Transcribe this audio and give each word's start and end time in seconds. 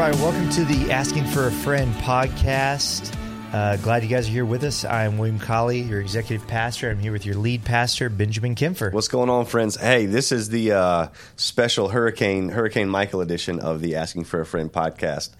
everybody. 0.00 0.22
Welcome 0.22 0.50
to 0.52 0.64
the 0.64 0.90
Asking 0.90 1.26
for 1.26 1.48
a 1.48 1.52
Friend 1.52 1.92
podcast. 1.96 3.14
Uh, 3.52 3.76
glad 3.76 4.02
you 4.02 4.08
guys 4.08 4.28
are 4.28 4.30
here 4.30 4.46
with 4.46 4.64
us. 4.64 4.82
I'm 4.82 5.18
William 5.18 5.38
Colley, 5.38 5.80
your 5.80 6.00
executive 6.00 6.46
pastor. 6.48 6.90
I'm 6.90 6.98
here 6.98 7.12
with 7.12 7.26
your 7.26 7.34
lead 7.34 7.64
pastor, 7.66 8.08
Benjamin 8.08 8.54
Kempfer. 8.54 8.94
What's 8.94 9.08
going 9.08 9.28
on, 9.28 9.44
friends? 9.44 9.76
Hey, 9.76 10.06
this 10.06 10.32
is 10.32 10.48
the 10.48 10.72
uh, 10.72 11.08
special 11.36 11.90
Hurricane 11.90 12.48
Hurricane 12.48 12.88
Michael 12.88 13.20
edition 13.20 13.60
of 13.60 13.82
the 13.82 13.96
Asking 13.96 14.24
for 14.24 14.40
a 14.40 14.46
Friend 14.46 14.72
podcast. 14.72 15.30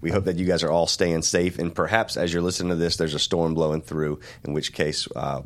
We 0.00 0.10
hope 0.10 0.24
that 0.24 0.36
you 0.36 0.46
guys 0.46 0.64
are 0.64 0.70
all 0.70 0.88
staying 0.88 1.22
safe, 1.22 1.60
and 1.60 1.72
perhaps 1.72 2.16
as 2.16 2.32
you're 2.32 2.42
listening 2.42 2.70
to 2.70 2.76
this, 2.76 2.96
there's 2.96 3.14
a 3.14 3.20
storm 3.20 3.54
blowing 3.54 3.82
through. 3.82 4.18
In 4.42 4.52
which 4.52 4.72
case, 4.72 5.06
uh, 5.14 5.42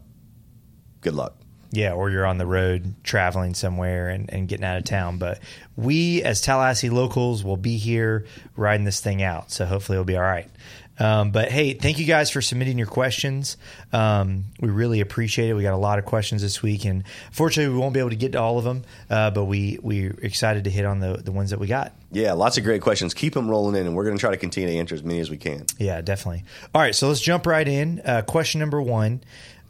good 1.03 1.15
luck. 1.15 1.42
Yeah, 1.75 1.95
or 1.95 2.11
you're 2.11 2.27
on 2.27 2.37
the 2.37 2.47
road 2.47 2.95
traveling 3.03 3.55
somewhere 3.55 4.11
and, 4.11 4.31
and 4.31 4.47
getting 4.47 4.65
out 4.65 4.77
of 4.77 4.85
town. 4.85 5.17
But 5.17 5.41
we, 5.75 6.23
as 6.23 6.43
Tallahassee 6.43 6.91
locals, 6.91 7.43
will 7.43 7.57
be 7.57 7.79
here 7.79 8.27
riding 8.57 8.85
this 8.85 9.01
thing 9.01 9.23
out. 9.23 9.51
So 9.51 9.65
hopefully 9.65 9.97
it'll 9.97 10.05
be 10.05 10.17
all 10.17 10.23
right. 10.23 10.49
Um, 10.99 11.31
but 11.31 11.51
hey, 11.51 11.73
thank 11.73 11.99
you 11.99 12.05
guys 12.05 12.31
for 12.31 12.43
submitting 12.43 12.79
your 12.79 12.87
questions. 12.87 13.57
Um, 13.93 14.45
we 14.61 14.69
really 14.69 15.01
appreciate 15.01 15.49
it. 15.49 15.55
We 15.55 15.63
got 15.63 15.73
a 15.73 15.79
lot 15.79 15.99
of 15.99 16.05
questions 16.05 16.43
this 16.43 16.63
week, 16.63 16.85
and 16.85 17.05
fortunately, 17.33 17.73
we 17.75 17.81
won't 17.81 17.95
be 17.95 18.01
able 18.01 18.11
to 18.11 18.17
get 18.17 18.33
to 18.33 18.41
all 18.41 18.59
of 18.59 18.65
them. 18.65 18.85
Uh, 19.09 19.31
but 19.31 19.47
we 19.47 19.79
we're 19.83 20.15
excited 20.23 20.65
to 20.65 20.71
hit 20.71 20.85
on 20.85 21.01
the 21.01 21.15
the 21.15 21.33
ones 21.33 21.51
that 21.51 21.59
we 21.59 21.67
got. 21.67 21.93
Yeah, 22.11 22.35
lots 22.35 22.59
of 22.59 22.65
great 22.65 22.83
questions. 22.83 23.15
Keep 23.15 23.35
them 23.35 23.51
rolling 23.51 23.75
in, 23.75 23.87
and 23.87 23.97
we're 23.97 24.05
going 24.05 24.17
to 24.17 24.21
try 24.21 24.31
to 24.31 24.37
continue 24.37 24.69
to 24.69 24.77
answer 24.77 24.95
as 24.95 25.03
many 25.03 25.21
as 25.21 25.31
we 25.31 25.39
can. 25.39 25.65
Yeah, 25.79 26.03
definitely. 26.03 26.45
All 26.75 26.83
right, 26.83 26.95
so 26.95 27.09
let's 27.09 27.23
jump 27.23 27.47
right 27.47 27.67
in. 27.67 28.01
Uh, 28.05 28.23
question 28.23 28.61
number 28.61 28.81
one. 28.81 29.23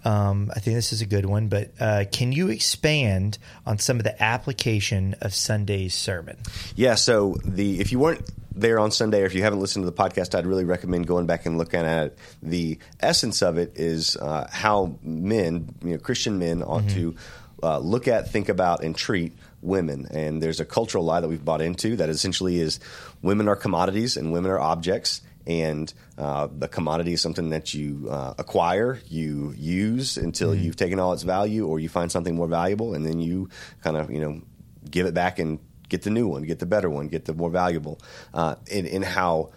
Um, 0.05 0.51
I 0.55 0.59
think 0.61 0.77
this 0.77 0.93
is 0.93 1.01
a 1.01 1.07
good 1.07 1.27
one, 1.27 1.49
but 1.49 1.71
uh, 1.79 2.05
can 2.11 2.33
you 2.33 2.49
expand 2.49 3.39
on 3.67 3.79
some 3.79 3.99
of 3.99 4.05
the 4.05 4.21
application 4.23 5.15
of 5.21 5.35
Sunday's 5.35 5.95
sermon? 5.95 6.39
Yeah. 6.75 6.97
So 6.97 7.37
the 7.45 7.81
if 7.81 7.93
you 7.93 7.99
weren't 7.99 8.29
there 8.55 8.79
on 8.79 8.91
Sunday, 8.91 9.23
or 9.23 9.27
if 9.27 9.35
you 9.35 9.43
haven't 9.43 9.61
listened 9.61 9.85
to 9.85 9.91
the 9.91 9.97
podcast, 9.97 10.35
I'd 10.35 10.47
really 10.47 10.65
recommend 10.65 11.07
going 11.07 11.27
back 11.27 11.47
and 11.47 11.59
looking 11.59 11.81
at 11.81 12.07
it. 12.07 12.19
The 12.43 12.79
essence 13.01 13.43
of 13.43 13.59
it 13.59 13.73
is 13.77 14.17
uh, 14.17 14.49
how 14.51 14.99
men, 15.03 15.75
you 15.83 15.93
know, 15.93 15.99
Christian 15.99 16.39
men, 16.39 16.63
ought 16.63 16.83
mm-hmm. 16.83 16.95
to 16.95 17.17
uh, 17.63 17.79
look 17.79 18.09
at, 18.09 18.31
think 18.31 18.49
about, 18.49 18.83
and 18.83 18.95
treat 18.97 19.35
women. 19.61 20.07
And 20.11 20.43
there's 20.43 20.61
a 20.61 20.65
cultural 20.65 21.05
lie 21.05 21.21
that 21.21 21.29
we've 21.29 21.45
bought 21.45 21.63
into 21.63 21.97
that 21.97 22.09
essentially 22.09 22.61
is 22.61 22.81
women 23.23 23.49
are 23.49 23.57
commodities 23.57 24.17
and 24.17 24.33
women 24.33 24.51
are 24.51 24.59
objects 24.59 25.23
and 25.47 25.93
uh, 26.19 26.49
the 26.51 26.69
commodity 26.69 27.13
is 27.13 27.21
something 27.21 27.51
that 27.51 27.75
you 27.75 28.09
uh, 28.11 28.35
acquire, 28.39 29.01
you 29.09 29.55
use 29.57 30.17
until 30.17 30.51
mm-hmm. 30.51 30.65
you've 30.65 30.77
taken 30.77 30.99
all 30.99 31.13
its 31.13 31.23
value, 31.23 31.67
or 31.67 31.81
you 31.81 31.89
find 31.89 32.11
something 32.11 32.35
more 32.35 32.49
valuable, 32.49 32.95
and 32.95 33.05
then 33.05 33.21
you 33.21 33.49
kind 33.83 33.97
of 33.97 34.11
you 34.11 34.21
know 34.21 34.43
give 34.91 35.07
it 35.07 35.15
back 35.15 35.39
and 35.39 35.59
get 35.89 36.03
the 36.03 36.11
new 36.11 36.27
one, 36.27 36.43
get 36.43 36.59
the 36.59 36.67
better 36.67 36.89
one, 36.89 37.09
get 37.09 37.27
the 37.27 37.35
more 37.35 37.51
valuable. 37.51 38.01
Uh, 38.33 38.57
in, 38.71 38.87
in 38.87 39.03
how 39.03 39.51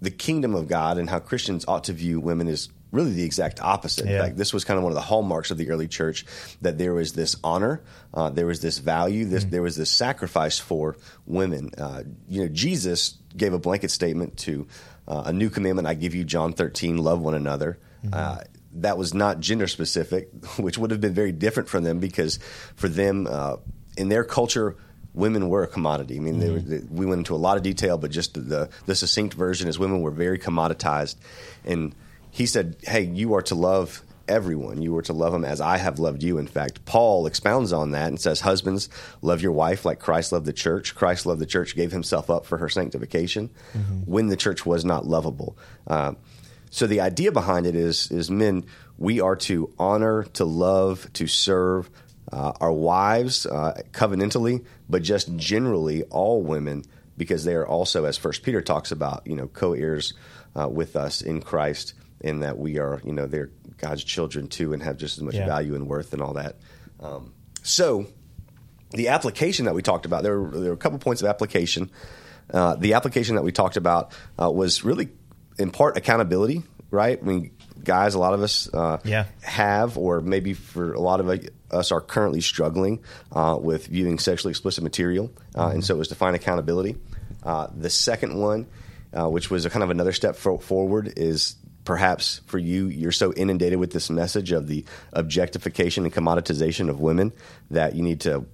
the 0.00 0.10
kingdom 0.10 0.54
of 0.54 0.68
God 0.68 0.98
and 0.98 1.08
how 1.08 1.18
Christians 1.18 1.64
ought 1.66 1.84
to 1.84 1.92
view 1.92 2.20
women 2.20 2.48
is 2.48 2.68
really 2.92 3.12
the 3.12 3.24
exact 3.24 3.60
opposite. 3.60 4.06
Yeah. 4.06 4.12
In 4.12 4.22
fact, 4.22 4.36
this 4.36 4.52
was 4.52 4.64
kind 4.64 4.78
of 4.78 4.84
one 4.84 4.92
of 4.92 4.96
the 4.96 5.02
hallmarks 5.02 5.50
of 5.50 5.58
the 5.58 5.70
early 5.70 5.88
church 5.88 6.24
that 6.62 6.78
there 6.78 6.94
was 6.94 7.12
this 7.12 7.36
honor, 7.44 7.82
uh, 8.14 8.30
there 8.30 8.46
was 8.46 8.60
this 8.60 8.78
value, 8.78 9.24
this, 9.24 9.44
mm 9.44 9.50
there 9.50 9.62
was 9.62 9.74
this 9.74 9.90
sacrifice 9.90 10.60
for 10.60 10.96
women. 11.26 11.70
Uh, 11.76 12.04
you 12.28 12.42
know, 12.42 12.48
Jesus 12.48 13.18
gave 13.36 13.52
a 13.52 13.58
blanket 13.58 13.90
statement 13.90 14.36
to 14.36 14.68
uh, 15.08 15.24
a 15.26 15.32
new 15.32 15.50
commandment 15.50 15.88
I 15.88 15.94
give 15.94 16.14
you, 16.14 16.22
John 16.22 16.52
13, 16.52 16.98
love 16.98 17.20
one 17.20 17.34
another. 17.34 17.78
Mm-hmm. 18.04 18.14
Uh, 18.14 18.38
that 18.74 18.96
was 18.96 19.12
not 19.12 19.40
gender 19.40 19.66
specific, 19.66 20.30
which 20.56 20.78
would 20.78 20.92
have 20.92 21.00
been 21.00 21.14
very 21.14 21.32
different 21.32 21.68
from 21.68 21.82
them 21.82 21.98
because 21.98 22.38
for 22.76 22.88
them, 22.88 23.26
uh, 23.28 23.56
in 23.96 24.08
their 24.08 24.22
culture, 24.22 24.76
women 25.14 25.48
were 25.48 25.64
a 25.64 25.66
commodity. 25.66 26.16
I 26.16 26.20
mean, 26.20 26.40
mm-hmm. 26.40 26.52
were, 26.52 26.60
they, 26.60 26.78
we 26.88 27.06
went 27.06 27.18
into 27.18 27.34
a 27.34 27.36
lot 27.36 27.56
of 27.56 27.62
detail, 27.62 27.98
but 27.98 28.10
just 28.10 28.34
the, 28.34 28.70
the 28.86 28.94
succinct 28.94 29.34
version 29.34 29.68
is 29.68 29.78
women 29.78 30.00
were 30.00 30.12
very 30.12 30.38
commoditized. 30.38 31.16
And 31.64 31.94
he 32.30 32.46
said, 32.46 32.76
hey, 32.82 33.02
you 33.02 33.34
are 33.34 33.42
to 33.42 33.54
love 33.54 34.02
everyone. 34.30 34.80
You 34.80 34.92
were 34.92 35.02
to 35.02 35.12
love 35.12 35.32
them 35.32 35.44
as 35.44 35.60
I 35.60 35.76
have 35.76 35.98
loved 35.98 36.22
you. 36.22 36.38
In 36.38 36.46
fact, 36.46 36.84
Paul 36.84 37.26
expounds 37.26 37.72
on 37.72 37.90
that 37.90 38.08
and 38.08 38.20
says, 38.20 38.40
Husbands, 38.40 38.88
love 39.20 39.42
your 39.42 39.52
wife 39.52 39.84
like 39.84 39.98
Christ 39.98 40.32
loved 40.32 40.46
the 40.46 40.52
church. 40.52 40.94
Christ 40.94 41.26
loved 41.26 41.40
the 41.40 41.46
church, 41.46 41.74
gave 41.74 41.92
himself 41.92 42.30
up 42.30 42.46
for 42.46 42.58
her 42.58 42.68
sanctification 42.68 43.50
mm-hmm. 43.72 44.10
when 44.10 44.28
the 44.28 44.36
church 44.36 44.64
was 44.64 44.84
not 44.84 45.04
lovable. 45.04 45.58
Uh, 45.86 46.14
so 46.70 46.86
the 46.86 47.00
idea 47.00 47.32
behind 47.32 47.66
it 47.66 47.74
is, 47.74 48.10
is 48.12 48.30
men, 48.30 48.64
we 48.96 49.20
are 49.20 49.36
to 49.36 49.74
honor, 49.78 50.22
to 50.34 50.44
love, 50.44 51.12
to 51.14 51.26
serve 51.26 51.90
uh, 52.32 52.52
our 52.60 52.72
wives 52.72 53.44
uh, 53.44 53.82
covenantally, 53.90 54.64
but 54.88 55.02
just 55.02 55.34
generally 55.36 56.04
all 56.04 56.42
women 56.42 56.84
because 57.16 57.44
they 57.44 57.54
are 57.54 57.66
also, 57.66 58.04
as 58.04 58.16
First 58.16 58.44
Peter 58.44 58.62
talks 58.62 58.92
about, 58.92 59.26
you 59.26 59.34
know, 59.34 59.48
co-heirs 59.48 60.14
uh, 60.58 60.68
with 60.68 60.94
us 60.94 61.20
in 61.20 61.42
Christ 61.42 61.94
in 62.20 62.40
that 62.40 62.58
we 62.58 62.78
are, 62.78 63.00
you 63.04 63.12
know, 63.12 63.26
they're 63.26 63.50
God's 63.78 64.04
children 64.04 64.48
too 64.48 64.72
and 64.72 64.82
have 64.82 64.96
just 64.96 65.18
as 65.18 65.22
much 65.22 65.34
yeah. 65.34 65.46
value 65.46 65.74
and 65.74 65.88
worth 65.88 66.12
and 66.12 66.22
all 66.22 66.34
that. 66.34 66.56
Um, 67.00 67.32
so, 67.62 68.06
the 68.90 69.08
application 69.08 69.66
that 69.66 69.74
we 69.74 69.82
talked 69.82 70.06
about, 70.06 70.22
there 70.22 70.40
were, 70.40 70.50
there 70.50 70.70
were 70.70 70.74
a 70.74 70.78
couple 70.78 70.98
points 70.98 71.22
of 71.22 71.28
application. 71.28 71.90
Uh, 72.52 72.74
the 72.76 72.94
application 72.94 73.36
that 73.36 73.42
we 73.42 73.52
talked 73.52 73.76
about 73.76 74.12
uh, 74.40 74.50
was 74.50 74.84
really, 74.84 75.08
in 75.58 75.70
part, 75.70 75.96
accountability, 75.96 76.62
right? 76.90 77.18
I 77.20 77.24
mean, 77.24 77.52
guys, 77.82 78.14
a 78.14 78.18
lot 78.18 78.34
of 78.34 78.42
us 78.42 78.68
uh, 78.74 78.98
yeah. 79.04 79.26
have, 79.42 79.96
or 79.96 80.20
maybe 80.20 80.54
for 80.54 80.92
a 80.92 81.00
lot 81.00 81.20
of 81.20 81.48
us 81.70 81.92
are 81.92 82.00
currently 82.00 82.40
struggling 82.40 83.00
uh, 83.32 83.56
with 83.60 83.86
viewing 83.86 84.18
sexually 84.18 84.50
explicit 84.50 84.82
material. 84.82 85.32
Uh, 85.54 85.66
mm-hmm. 85.66 85.74
And 85.74 85.84
so 85.84 85.94
it 85.94 85.98
was 85.98 86.08
to 86.08 86.16
find 86.16 86.34
accountability. 86.34 86.96
Uh, 87.44 87.68
the 87.74 87.90
second 87.90 88.36
one, 88.36 88.66
which 89.12 89.50
was 89.50 89.64
a 89.64 89.70
kind 89.70 89.84
of 89.84 89.90
another 89.90 90.12
step 90.12 90.34
forward, 90.34 91.12
is 91.16 91.54
perhaps 91.90 92.40
for 92.46 92.56
you, 92.56 92.86
you're 92.86 93.10
so 93.10 93.32
inundated 93.32 93.80
with 93.80 93.92
this 93.92 94.10
message 94.10 94.52
of 94.52 94.68
the 94.68 94.84
objectification 95.12 96.04
and 96.04 96.14
commoditization 96.14 96.88
of 96.88 97.00
women 97.00 97.32
that 97.68 97.96
you 97.96 98.02
need 98.04 98.20
to 98.20 98.46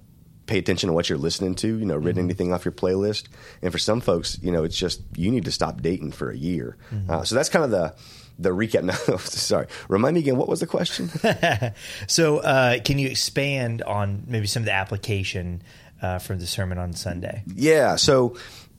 pay 0.47 0.57
attention 0.57 0.87
to 0.87 0.93
what 0.93 1.07
you're 1.07 1.19
listening 1.19 1.53
to, 1.53 1.67
you 1.67 1.85
know, 1.85 1.95
written 1.95 2.13
mm-hmm. 2.13 2.29
anything 2.29 2.51
off 2.51 2.65
your 2.65 2.71
playlist. 2.71 3.27
And 3.61 3.71
for 3.71 3.77
some 3.77 4.01
folks, 4.01 4.39
you 4.41 4.51
know, 4.51 4.63
it's 4.63 4.75
just 4.75 5.03
you 5.15 5.29
need 5.29 5.45
to 5.45 5.51
stop 5.51 5.83
dating 5.83 6.13
for 6.13 6.31
a 6.31 6.35
year. 6.35 6.77
Mm-hmm. 6.91 7.11
Uh, 7.11 7.23
so 7.25 7.35
that's 7.35 7.47
kind 7.49 7.63
of 7.63 7.69
the 7.69 7.93
the 8.39 8.49
recap. 8.49 8.81
No, 9.07 9.17
sorry. 9.17 9.67
Remind 9.87 10.15
me 10.15 10.21
again. 10.21 10.37
What 10.37 10.49
was 10.49 10.61
the 10.61 10.65
question? 10.65 11.11
so, 12.07 12.39
uh, 12.39 12.79
can 12.79 12.97
you 12.97 13.07
expand 13.07 13.83
on 13.83 14.23
maybe 14.25 14.47
some 14.47 14.63
of 14.63 14.65
the 14.65 14.73
application 14.73 15.61
uh, 16.01 16.17
from 16.17 16.39
the 16.39 16.47
sermon 16.47 16.79
on 16.79 16.93
Sunday? 16.93 17.43
Yeah. 17.45 17.97
So. 17.97 18.35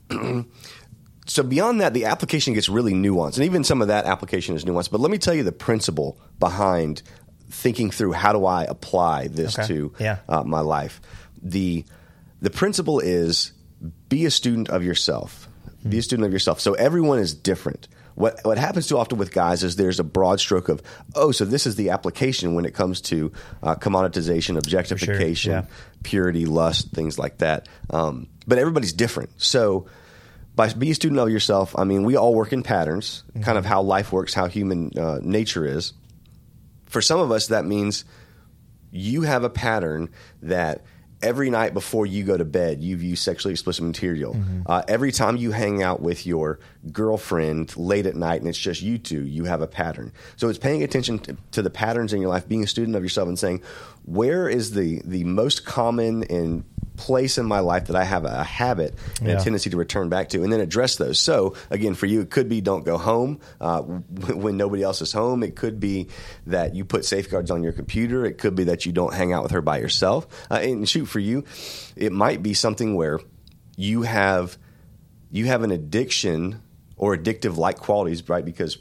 so 1.29 1.43
beyond 1.43 1.81
that, 1.81 1.93
the 1.93 2.05
application 2.05 2.53
gets 2.53 2.69
really 2.69 2.93
nuanced, 2.93 3.35
and 3.35 3.45
even 3.45 3.63
some 3.63 3.81
of 3.81 3.89
that 3.89 4.05
application 4.05 4.55
is 4.55 4.65
nuanced. 4.65 4.89
But 4.91 4.99
let 4.99 5.11
me 5.11 5.19
tell 5.19 5.33
you 5.33 5.43
the 5.43 5.51
principle 5.51 6.19
behind 6.39 7.03
thinking 7.49 7.91
through 7.91 8.13
how 8.13 8.33
do 8.33 8.45
I 8.45 8.63
apply 8.63 9.27
this 9.27 9.57
okay. 9.57 9.67
to 9.67 9.93
yeah. 9.99 10.17
uh, 10.27 10.43
my 10.43 10.61
life. 10.61 11.01
the 11.41 11.85
The 12.41 12.49
principle 12.49 12.99
is 12.99 13.53
be 14.07 14.25
a 14.25 14.31
student 14.31 14.69
of 14.69 14.83
yourself. 14.83 15.47
Mm-hmm. 15.67 15.89
Be 15.89 15.97
a 15.99 16.01
student 16.01 16.25
of 16.25 16.33
yourself. 16.33 16.59
So 16.59 16.73
everyone 16.73 17.19
is 17.19 17.33
different. 17.33 17.87
What 18.15 18.39
what 18.43 18.57
happens 18.57 18.87
too 18.87 18.97
often 18.97 19.17
with 19.17 19.31
guys 19.31 19.63
is 19.63 19.75
there's 19.75 19.99
a 19.99 20.03
broad 20.03 20.39
stroke 20.39 20.67
of 20.67 20.81
oh, 21.15 21.31
so 21.31 21.45
this 21.45 21.65
is 21.65 21.75
the 21.75 21.91
application 21.91 22.53
when 22.55 22.65
it 22.65 22.73
comes 22.73 23.01
to 23.01 23.31
uh, 23.63 23.75
commoditization, 23.75 24.57
objectification, 24.57 25.51
sure. 25.51 25.53
yeah. 25.53 25.65
purity, 26.03 26.45
lust, 26.45 26.91
things 26.91 27.17
like 27.17 27.37
that. 27.37 27.69
Um, 27.91 28.27
but 28.47 28.57
everybody's 28.57 28.93
different. 28.93 29.29
So 29.37 29.87
by 30.59 30.73
be 30.73 30.91
a 30.91 30.95
student 30.95 31.21
of 31.21 31.29
yourself, 31.29 31.73
I 31.77 31.85
mean 31.85 32.03
we 32.03 32.17
all 32.17 32.35
work 32.35 32.51
in 32.51 32.63
patterns, 32.63 33.23
mm-hmm. 33.29 33.43
kind 33.43 33.57
of 33.57 33.65
how 33.65 33.81
life 33.81 34.11
works, 34.11 34.33
how 34.33 34.47
human 34.47 34.91
uh, 34.99 35.19
nature 35.21 35.65
is. 35.65 35.93
For 36.87 37.01
some 37.01 37.21
of 37.21 37.31
us, 37.31 37.47
that 37.47 37.65
means 37.65 38.03
you 38.91 39.21
have 39.21 39.45
a 39.45 39.49
pattern 39.49 40.09
that 40.41 40.83
every 41.21 41.49
night 41.49 41.73
before 41.73 42.05
you 42.05 42.25
go 42.25 42.35
to 42.35 42.43
bed, 42.43 42.81
you 42.81 42.97
view 42.97 43.15
sexually 43.15 43.53
explicit 43.53 43.85
material. 43.85 44.33
Mm-hmm. 44.33 44.61
Uh, 44.65 44.81
every 44.89 45.13
time 45.13 45.37
you 45.37 45.51
hang 45.51 45.81
out 45.81 46.01
with 46.01 46.25
your 46.25 46.59
girlfriend 46.91 47.77
late 47.77 48.05
at 48.05 48.17
night 48.17 48.41
and 48.41 48.49
it's 48.49 48.57
just 48.57 48.81
you 48.81 48.97
two, 48.97 49.25
you 49.25 49.45
have 49.45 49.61
a 49.61 49.67
pattern. 49.67 50.11
So 50.35 50.49
it's 50.49 50.59
paying 50.59 50.83
attention 50.83 51.19
to, 51.19 51.37
to 51.51 51.61
the 51.61 51.69
patterns 51.69 52.11
in 52.11 52.19
your 52.19 52.29
life, 52.29 52.49
being 52.49 52.63
a 52.63 52.67
student 52.67 52.97
of 52.97 53.03
yourself, 53.03 53.29
and 53.29 53.39
saying, 53.39 53.61
where 54.03 54.49
is 54.49 54.71
the 54.71 55.01
the 55.05 55.23
most 55.23 55.65
common 55.65 56.23
and 56.23 56.65
place 56.99 57.37
in 57.37 57.45
my 57.45 57.61
life 57.61 57.87
that 57.87 57.95
I 57.95 58.03
have 58.03 58.25
a 58.25 58.43
habit 58.43 58.93
and 59.19 59.29
yeah. 59.29 59.39
a 59.39 59.41
tendency 59.41 59.69
to 59.69 59.77
return 59.77 60.09
back 60.09 60.27
to, 60.29 60.43
and 60.43 60.51
then 60.51 60.59
address 60.59 60.97
those. 60.97 61.17
So, 61.17 61.55
again, 61.69 61.95
for 61.95 62.07
you, 62.07 62.19
it 62.19 62.29
could 62.29 62.49
be 62.49 62.59
don't 62.59 62.83
go 62.83 62.97
home 62.97 63.39
uh, 63.61 63.81
when 63.83 64.57
nobody 64.57 64.83
else 64.83 65.01
is 65.01 65.13
home. 65.13 65.41
It 65.41 65.55
could 65.55 65.79
be 65.79 66.09
that 66.47 66.75
you 66.75 66.83
put 66.83 67.05
safeguards 67.05 67.51
on 67.51 67.63
your 67.63 67.71
computer. 67.71 68.25
It 68.25 68.37
could 68.37 68.53
be 68.53 68.65
that 68.65 68.85
you 68.85 68.91
don't 68.91 69.13
hang 69.13 69.31
out 69.31 69.43
with 69.43 69.53
her 69.53 69.61
by 69.61 69.79
yourself. 69.79 70.27
Uh, 70.51 70.55
and 70.55 70.87
shoot, 70.87 71.05
for 71.05 71.19
you, 71.19 71.45
it 71.95 72.11
might 72.11 72.43
be 72.43 72.53
something 72.53 72.95
where 72.95 73.19
you 73.77 74.01
have 74.01 74.57
you 75.31 75.45
have 75.45 75.63
an 75.63 75.71
addiction 75.71 76.61
or 76.97 77.15
addictive 77.15 77.55
like 77.55 77.77
qualities, 77.77 78.27
right? 78.27 78.43
Because 78.43 78.77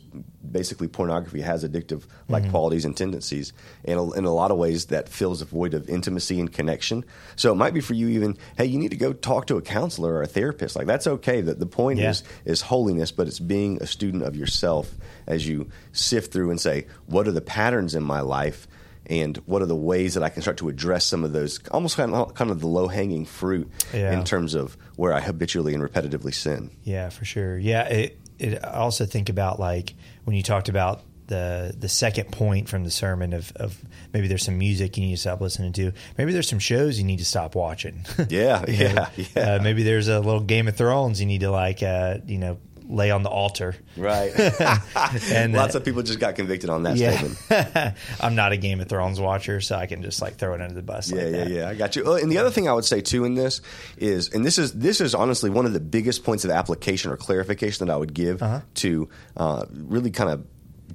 basically 0.50 0.89
pornography 0.89 1.41
has 1.41 1.65
addictive 1.65 2.05
like 2.29 2.43
mm-hmm. 2.43 2.50
qualities 2.50 2.85
and 2.85 2.97
tendencies, 2.97 3.53
and 3.85 4.15
in 4.15 4.25
a 4.25 4.33
lot 4.33 4.50
of 4.50 4.59
ways 4.59 4.87
that 4.87 5.09
fills 5.09 5.43
a 5.43 5.45
void 5.45 5.75
of 5.75 5.89
intimacy 5.89 6.41
and 6.41 6.53
connection. 6.53 7.05
So 7.37 7.53
it 7.53 7.56
might 7.56 7.75
be 7.75 7.81
for 7.81 7.95
you 7.95 8.09
even, 8.09 8.37
hey, 8.56 8.67
you 8.67 8.79
need 8.79 8.91
to 8.91 8.97
go 8.97 9.12
talk 9.12 9.47
to 9.47 9.56
a 9.56 9.62
counselor 9.62 10.15
or 10.15 10.23
a 10.23 10.27
therapist. 10.27 10.77
Like 10.77 10.87
that's 10.87 11.06
okay. 11.06 11.41
That 11.41 11.59
the 11.59 11.67
point 11.67 11.99
Yeah. 11.99 12.11
is 12.11 12.23
is 12.45 12.61
holiness, 12.62 13.12
but 13.12 13.27
it's 13.27 13.39
being 13.39 13.83
a 13.83 13.87
student 13.87 14.23
of 14.25 14.37
yourself 14.37 14.95
as 15.27 15.47
you 15.47 15.69
sift 15.93 16.33
through 16.33 16.51
and 16.51 16.61
say, 16.61 16.87
what 17.06 17.29
are 17.29 17.33
the 17.33 17.41
patterns 17.41 17.94
in 17.94 18.03
my 18.03 18.21
life? 18.21 18.67
And 19.11 19.39
what 19.47 19.62
are 19.62 19.67
the 19.67 19.75
ways 19.75 20.15
that 20.15 20.23
I 20.23 20.29
can 20.29 20.43
start 20.43 20.59
to 20.59 20.69
address 20.69 21.06
some 21.06 21.25
of 21.25 21.33
those 21.33 21.61
almost 21.71 21.97
kind 21.97 22.15
of, 22.15 22.35
kind 22.35 22.51
of 22.51 22.61
the 22.61 22.67
low 22.67 22.89
hanging 22.89 23.25
fruit 23.25 23.71
Yeah. 23.94 24.12
in 24.12 24.23
terms 24.25 24.55
of 24.55 24.77
where 24.97 25.15
I 25.15 25.21
habitually 25.21 25.73
and 25.73 25.83
repetitively 25.83 26.35
sin? 26.35 26.71
Yeah, 26.85 27.09
for 27.09 27.25
sure. 27.25 27.56
Yeah, 27.56 27.85
it, 27.89 28.19
it. 28.38 28.64
I 28.64 28.73
also 28.75 29.06
think 29.06 29.29
about 29.29 29.58
like 29.61 29.94
when 30.25 30.37
you 30.37 30.43
talked 30.43 30.69
about 30.69 31.02
the 31.26 31.75
the 31.79 31.88
second 31.90 32.32
point 32.32 32.69
from 32.70 32.85
the 32.85 32.90
sermon 32.90 33.35
of, 33.35 33.52
of 33.56 33.79
maybe 34.14 34.29
there's 34.29 34.44
some 34.44 34.56
music 34.58 34.96
you 34.96 35.05
need 35.05 35.14
to 35.14 35.20
stop 35.20 35.40
listening 35.40 35.73
to. 35.75 35.93
Maybe 36.17 36.32
there's 36.32 36.49
some 36.49 36.58
shows 36.58 36.99
you 36.99 37.05
need 37.05 37.19
to 37.19 37.25
stop 37.26 37.55
watching. 37.55 38.05
Yeah, 38.31 38.64
You 38.67 38.75
yeah, 38.75 38.93
know, 38.93 39.06
yeah. 39.17 39.55
Uh, 39.55 39.62
maybe 39.62 39.82
there's 39.82 40.08
a 40.08 40.20
little 40.20 40.40
Game 40.40 40.69
of 40.69 40.76
Thrones 40.76 41.20
you 41.20 41.26
need 41.26 41.40
to 41.40 41.50
like, 41.50 41.82
uh, 41.82 42.19
you 42.26 42.38
know, 42.38 42.58
lay 42.90 43.11
on 43.11 43.23
the 43.23 43.29
altar. 43.29 43.76
Right. 43.96 44.32
And 45.31 45.52
Lots 45.52 45.75
uh, 45.75 45.79
of 45.79 45.85
people 45.85 46.02
just 46.02 46.19
got 46.19 46.35
convicted 46.37 46.70
on 46.70 46.82
that 46.85 46.96
yeah, 46.96 47.19
statement. 47.19 47.96
I'm 48.20 48.35
not 48.35 48.52
a 48.52 48.56
Game 48.56 48.81
of 48.81 48.88
Thrones 48.88 49.20
watcher, 49.20 49.61
so 49.61 49.76
I 49.76 49.87
can 49.87 50.02
just 50.02 50.20
like 50.23 50.37
throw 50.37 50.55
it 50.55 50.61
under 50.61 50.75
the 50.75 50.82
bus. 50.82 51.11
Yeah, 51.11 51.23
like 51.23 51.32
yeah, 51.32 51.44
that. 51.44 51.50
yeah. 51.50 51.69
I 51.69 51.75
got 51.75 51.96
you. 51.96 52.02
Oh, 52.05 52.14
and 52.14 52.31
the 52.32 52.38
other 52.38 52.50
thing 52.50 52.69
I 52.69 52.73
would 52.73 52.85
say 52.85 53.00
too 53.00 53.25
in 53.25 53.35
this 53.35 53.61
is, 53.99 54.31
and 54.31 54.44
this 54.44 54.58
is 54.58 54.73
this 54.73 55.00
is 55.00 55.14
honestly 55.14 55.50
one 55.50 55.67
of 55.67 55.73
the 55.73 55.81
biggest 55.81 56.25
points 56.25 56.44
of 56.44 56.50
application 56.50 57.11
or 57.11 57.17
clarification 57.17 57.87
that 57.87 57.93
I 57.93 57.96
would 57.96 58.14
give 58.14 58.43
Uh-huh. 58.43 58.61
to 58.76 59.08
uh, 59.37 59.67
really 59.70 60.11
kind 60.11 60.31
of 60.31 60.46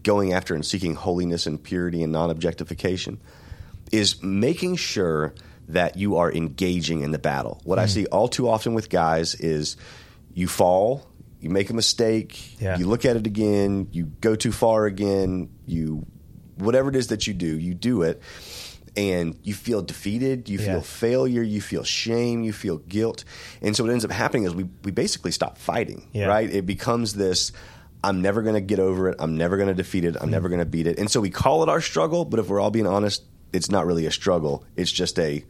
going 0.03 0.33
after 0.33 0.53
and 0.55 0.65
seeking 0.65 0.95
holiness 0.95 1.45
and 1.47 1.61
purity 1.63 2.03
and 2.03 2.11
non-objectification 2.11 3.19
is 3.91 4.21
making 4.23 4.75
sure 4.75 5.33
that 5.69 5.95
you 5.97 6.17
are 6.17 6.31
engaging 6.31 7.01
in 7.01 7.11
the 7.11 7.19
battle. 7.19 7.61
What 7.63 7.77
Hmm. 7.77 7.83
I 7.83 7.85
see 7.85 8.05
all 8.07 8.27
too 8.27 8.49
often 8.49 8.73
with 8.73 8.89
guys 8.89 9.35
is 9.35 9.77
you 10.33 10.47
fall, 10.47 11.07
you 11.43 11.49
make 11.49 11.69
a 11.69 11.73
mistake, 11.73 12.59
Yeah. 12.61 12.77
you 12.77 12.87
look 12.87 13.05
at 13.05 13.15
it 13.15 13.27
again, 13.27 13.87
you 13.91 14.05
go 14.21 14.35
too 14.35 14.51
far 14.51 14.85
again, 14.85 15.49
you 15.65 16.05
whatever 16.57 16.89
it 16.89 16.95
is 16.95 17.07
that 17.07 17.27
you 17.27 17.33
do, 17.33 17.57
you 17.57 17.73
do 17.73 18.03
it 18.03 18.21
and 18.95 19.37
you 19.43 19.53
feel 19.53 19.81
defeated, 19.81 20.47
you 20.49 20.59
Yeah. 20.59 20.73
feel 20.73 20.81
failure, 20.81 21.41
you 21.41 21.61
feel 21.61 21.83
shame, 21.83 22.43
you 22.43 22.53
feel 22.53 22.77
guilt. 22.77 23.23
And 23.61 23.75
so 23.75 23.83
what 23.83 23.91
ends 23.91 24.05
up 24.05 24.11
happening 24.11 24.43
is 24.43 24.55
we 24.55 24.65
we 24.83 24.91
basically 24.91 25.31
stop 25.31 25.57
fighting, 25.57 26.07
Yeah. 26.13 26.27
right? 26.27 26.49
It 26.49 26.65
becomes 26.65 27.13
this 27.13 27.51
I'm 28.05 28.21
never 28.21 28.41
going 28.41 28.55
to 28.55 28.61
get 28.61 28.79
over 28.79 29.09
it. 29.09 29.15
I'm 29.19 29.37
never 29.37 29.55
going 29.55 29.69
to 29.69 29.73
defeat 29.73 30.03
it. 30.03 30.17
I'm 30.19 30.27
mm. 30.27 30.31
never 30.31 30.49
going 30.49 30.59
to 30.59 30.65
beat 30.65 30.87
it. 30.87 30.99
And 30.99 31.09
so 31.09 31.21
we 31.21 31.29
call 31.29 31.63
it 31.63 31.69
our 31.69 31.79
struggle, 31.79 32.25
but 32.25 32.37
if 32.37 32.49
we're 32.49 32.59
all 32.59 32.69
being 32.69 32.85
honest, 32.85 33.23
it's 33.53 33.71
not 33.71 33.85
really 33.85 34.05
a 34.05 34.11
struggle. 34.11 34.65
It's 34.75 34.91
just 34.91 35.17
a 35.19 35.45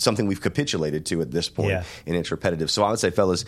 something 0.00 0.26
we've 0.26 0.40
capitulated 0.40 1.06
to 1.06 1.20
at 1.20 1.30
this 1.30 1.48
point, 1.48 1.70
Yeah. 1.70 1.84
and 2.06 2.16
it's 2.16 2.30
repetitive. 2.30 2.70
So 2.70 2.82
I 2.82 2.90
would 2.90 2.98
say, 2.98 3.10
fellas, 3.10 3.44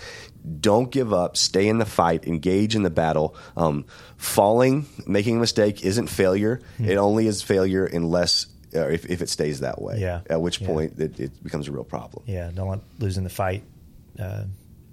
don't 0.60 0.90
give 0.90 1.12
up. 1.12 1.36
Stay 1.36 1.66
in 1.68 1.78
the 1.78 1.86
fight. 1.86 2.26
Engage 2.26 2.76
in 2.76 2.82
the 2.82 2.90
battle. 2.90 3.34
Um, 3.56 3.84
falling, 4.16 4.86
making 5.06 5.36
a 5.36 5.40
mistake, 5.40 5.84
isn't 5.84 6.08
failure. 6.08 6.60
Hmm. 6.76 6.88
It 6.88 6.96
only 6.96 7.26
is 7.26 7.42
failure 7.42 7.84
unless 7.86 8.46
uh, 8.74 8.88
if, 8.88 9.04
if 9.06 9.20
it 9.22 9.28
stays 9.28 9.60
that 9.60 9.80
way. 9.82 9.98
Yeah. 10.00 10.20
At 10.30 10.40
which 10.40 10.60
Yeah. 10.60 10.66
point 10.68 10.98
it, 10.98 11.18
it 11.20 11.42
becomes 11.44 11.68
a 11.68 11.72
real 11.72 11.84
problem. 11.84 12.24
Yeah, 12.26 12.50
don't 12.54 12.68
let 12.68 12.80
losing 12.98 13.24
the 13.24 13.30
fight 13.30 13.62
uh, 14.18 14.44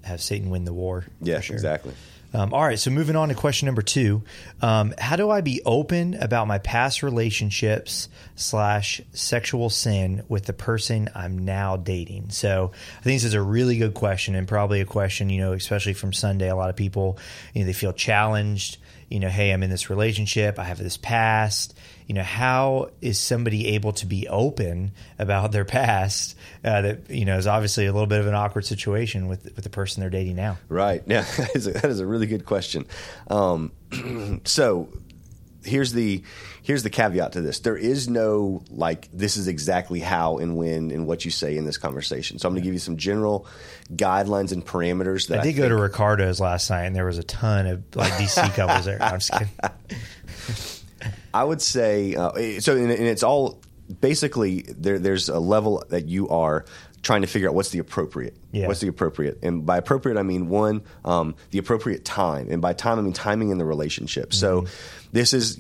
have 0.04 0.22
Satan 0.22 0.50
win 0.50 0.66
the 0.66 0.74
war. 0.74 1.06
Yeah, 1.22 1.40
sure. 1.42 1.56
exactly. 1.56 1.94
Um, 2.34 2.54
all 2.54 2.64
right, 2.64 2.78
so 2.78 2.92
moving 2.92 3.16
on 3.16 3.30
to 3.30 3.36
question 3.36 3.66
number 3.66 3.82
two: 3.82 4.24
um, 4.62 4.94
How 4.98 5.16
do 5.16 5.30
I 5.30 5.42
be 5.42 5.62
open 5.66 6.14
about 6.14 6.48
my 6.48 6.60
past 6.60 7.02
relationships 7.02 8.08
slash 8.36 9.02
sexual 9.14 9.70
sin 9.70 10.24
with 10.28 10.46
the 10.46 10.54
person 10.54 11.10
I'm 11.16 11.44
now 11.46 11.78
dating? 11.78 12.30
So 12.30 12.72
I 13.00 13.02
think 13.02 13.16
this 13.16 13.24
is 13.24 13.34
a 13.34 13.42
really 13.42 13.78
good 13.78 13.94
question, 13.96 14.36
and 14.36 14.48
probably 14.48 14.82
a 14.82 14.86
question 14.86 15.30
you 15.30 15.42
know, 15.42 15.54
especially 15.54 15.94
from 15.94 16.14
Sunday. 16.14 16.50
A 16.50 16.56
lot 16.56 16.70
of 16.70 16.76
people, 16.76 17.18
you 17.54 17.62
know, 17.62 17.66
they 17.66 17.74
feel 17.74 17.94
challenged. 17.94 18.78
You 19.10 19.20
know, 19.20 19.30
hey, 19.30 19.52
I'm 19.52 19.64
in 19.64 19.72
this 19.72 19.90
relationship. 19.90 20.60
I 20.60 20.66
have 20.66 20.78
this 20.78 20.98
past. 20.98 21.76
You 22.10 22.16
know, 22.16 22.24
how 22.24 22.90
is 23.02 23.20
somebody 23.20 23.68
able 23.76 23.94
to 23.94 24.08
be 24.08 24.28
open 24.28 24.94
about 25.20 25.52
their 25.52 25.64
past? 25.64 26.36
Uh, 26.66 26.82
that 26.82 27.10
you 27.12 27.24
know 27.24 27.38
is 27.38 27.46
obviously 27.46 27.86
a 27.86 27.94
little 27.94 28.08
bit 28.08 28.20
of 28.20 28.26
an 28.26 28.34
awkward 28.34 28.66
situation 28.66 29.28
with 29.28 29.44
with 29.56 29.64
the 29.64 29.70
person 29.70 30.02
they're 30.02 30.10
dating 30.10 30.36
now. 30.36 30.58
Right. 30.70 31.04
Yeah, 31.06 31.22
that 31.38 31.56
is 31.56 31.68
a, 31.68 31.72
that 31.74 31.86
is 31.86 32.00
a 32.00 32.08
really 32.08 32.26
good 32.26 32.48
question. 32.48 32.88
Um, 33.30 33.72
so 34.46 34.90
here's 35.64 35.94
the 35.94 36.24
here's 36.64 36.82
the 36.82 36.90
caveat 36.90 37.34
to 37.34 37.42
this. 37.42 37.60
There 37.60 37.78
is 37.78 38.10
no 38.10 38.64
like 38.72 39.08
this 39.14 39.38
is 39.38 39.48
exactly 39.48 40.00
how 40.00 40.40
and 40.40 40.58
when 40.58 40.90
and 40.90 41.06
what 41.06 41.26
you 41.26 41.32
say 41.32 41.58
in 41.58 41.66
this 41.66 41.78
conversation. 41.78 42.40
So 42.40 42.48
I'm 42.48 42.56
going 42.56 42.64
to 42.64 42.66
give 42.66 42.74
you 42.74 42.80
some 42.80 42.98
general 42.98 43.46
guidelines 43.94 44.52
and 44.52 44.66
parameters 44.66 45.28
that 45.28 45.40
I 45.40 45.42
I, 45.42 45.44
did 45.44 45.54
go 45.54 45.70
to 45.70 45.76
Ricardo's 45.76 46.40
last 46.40 46.72
night, 46.72 46.86
and 46.86 46.96
there 46.96 47.06
was 47.06 47.20
a 47.20 47.24
ton 47.24 47.68
of 47.68 47.84
like 47.96 48.14
DC 48.14 48.54
couples 48.56 48.86
there. 48.86 49.00
I'm 49.00 49.20
just 49.20 49.32
kidding. 49.32 49.50
I 51.34 51.44
would 51.44 51.62
say 51.62 52.16
uh, 52.16 52.60
so, 52.60 52.76
and, 52.76 52.92
and 52.92 53.08
it's 53.08 53.24
all 53.24 53.62
basically 54.02 54.62
there. 54.62 55.00
There's 55.00 55.30
a 55.30 55.40
level 55.40 55.84
that 55.90 56.08
you 56.08 56.30
are 56.30 56.66
trying 57.02 57.22
to 57.22 57.28
figure 57.28 57.48
out 57.48 57.56
what's 57.56 57.70
the 57.70 57.80
appropriate. 57.80 58.36
Yeah. 58.52 58.68
What's 58.68 58.82
the 58.82 58.88
appropriate? 58.88 59.40
And 59.42 59.66
by 59.66 59.78
appropriate, 59.78 60.18
I 60.18 60.24
mean 60.24 60.50
one, 60.50 60.82
um, 61.06 61.36
the 61.52 61.58
appropriate 61.60 62.04
time, 62.04 62.48
and 62.52 62.62
by 62.62 62.74
time, 62.74 63.00
I 63.00 63.02
mean 63.02 63.14
timing 63.14 63.52
in 63.52 63.58
the 63.58 63.66
relationship. 63.66 64.34
So 64.34 64.62
Mm-hmm. 64.62 64.74
this 65.14 65.34
is 65.34 65.60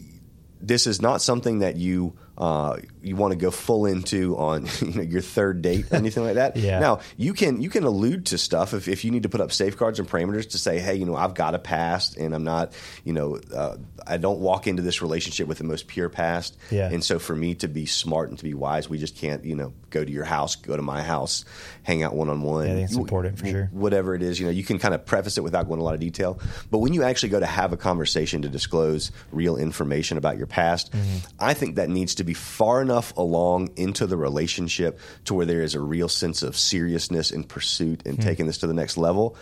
this 0.62 0.86
is 0.88 1.02
not 1.02 1.22
something 1.22 1.60
that 1.60 1.78
you 1.78 2.14
uh, 2.40 2.78
you 3.02 3.16
want 3.16 3.32
to 3.32 3.38
go 3.38 3.52
full 3.52 3.86
into 3.86 4.38
on 4.38 4.66
you 4.82 4.94
know, 4.94 5.02
your 5.02 5.22
third 5.22 5.62
date 5.62 5.92
or 5.92 5.96
anything 5.96 6.24
like 6.24 6.36
that. 6.36 6.56
Yeah. 6.60 6.80
Now 6.80 7.00
you 7.16 7.34
can 7.34 7.62
you 7.62 7.70
can 7.70 7.84
allude 7.84 8.28
to 8.28 8.38
stuff 8.38 8.74
if, 8.74 8.88
if 8.88 9.06
you 9.06 9.12
need 9.12 9.24
to 9.24 9.30
put 9.30 9.40
up 9.40 9.52
safeguards 9.52 9.98
and 9.98 10.08
parameters 10.08 10.50
to 10.52 10.58
say, 10.58 10.78
hey, 10.78 10.96
you 10.96 11.06
know, 11.06 11.16
I've 11.16 11.34
got 11.34 11.56
a 11.56 11.60
past 11.60 12.18
and 12.18 12.36
I'm 12.36 12.44
not, 12.44 12.74
you 13.06 13.14
know, 13.14 13.40
uh, 13.56 13.78
I 14.06 14.18
don't 14.18 14.40
walk 14.40 14.68
into 14.68 14.82
this 14.82 15.02
relationship 15.02 15.48
with 15.48 15.58
the 15.58 15.64
most 15.64 15.88
pure 15.88 16.10
past. 16.10 16.58
Yeah. 16.70 16.90
And 16.92 17.04
so 17.04 17.18
for 17.18 17.34
me 17.36 17.56
to 17.56 17.68
be 17.68 17.86
smart 17.86 18.30
and 18.30 18.38
to 18.38 18.44
be 18.44 18.54
wise, 18.54 18.90
we 18.90 18.98
just 18.98 19.16
can't, 19.16 19.46
you 19.46 19.56
know, 19.56 19.74
go 19.90 20.04
to 20.04 20.12
your 20.12 20.26
house, 20.26 20.56
go 20.58 20.76
to 20.76 20.82
my 20.82 21.02
house, 21.02 21.46
hang 21.84 22.04
out 22.04 22.14
one 22.14 22.30
on 22.30 22.42
one. 22.42 22.68
Yeah, 22.68 22.84
it's 22.84 22.96
important 22.96 23.40
for 23.40 23.48
sure. 23.48 23.70
Whatever 23.72 24.16
it 24.16 24.22
is, 24.22 24.40
you 24.40 24.46
know, 24.46 24.52
you 24.52 24.64
can 24.64 24.80
kind 24.80 24.94
of 24.94 25.06
preface 25.06 25.38
it 25.38 25.44
without 25.44 25.68
going 25.68 25.80
a 25.80 25.84
lot 25.84 25.94
of 25.94 26.00
detail. 26.02 26.40
But 26.70 26.80
when 26.80 26.94
you 26.94 27.04
actually 27.04 27.30
go 27.30 27.40
to 27.40 27.46
have 27.46 27.72
a 27.72 27.78
conversation 27.78 28.42
to 28.42 28.50
disclose 28.50 29.12
real 29.32 29.56
information 29.56 30.18
about 30.18 30.38
your 30.38 30.48
past, 30.48 30.90
Mm-hmm. 31.00 31.18
I 31.40 31.54
think 31.54 31.76
that 31.76 31.90
needs 31.90 32.16
to 32.16 32.24
be 32.24 32.29
far 32.34 32.82
enough 32.82 33.16
along 33.18 33.70
into 33.76 34.06
the 34.08 34.18
relationship 34.18 35.00
to 35.26 35.34
where 35.34 35.46
there 35.46 35.62
is 35.62 35.76
a 35.76 35.80
real 35.80 36.08
sense 36.10 36.44
of 36.44 36.58
seriousness 36.58 37.32
and 37.32 37.48
pursuit 37.48 38.04
and 38.06 38.22
taking 38.22 38.46
this 38.48 38.60
to 38.60 38.68
the 38.68 38.74
next 38.74 38.98
level, 38.98 39.36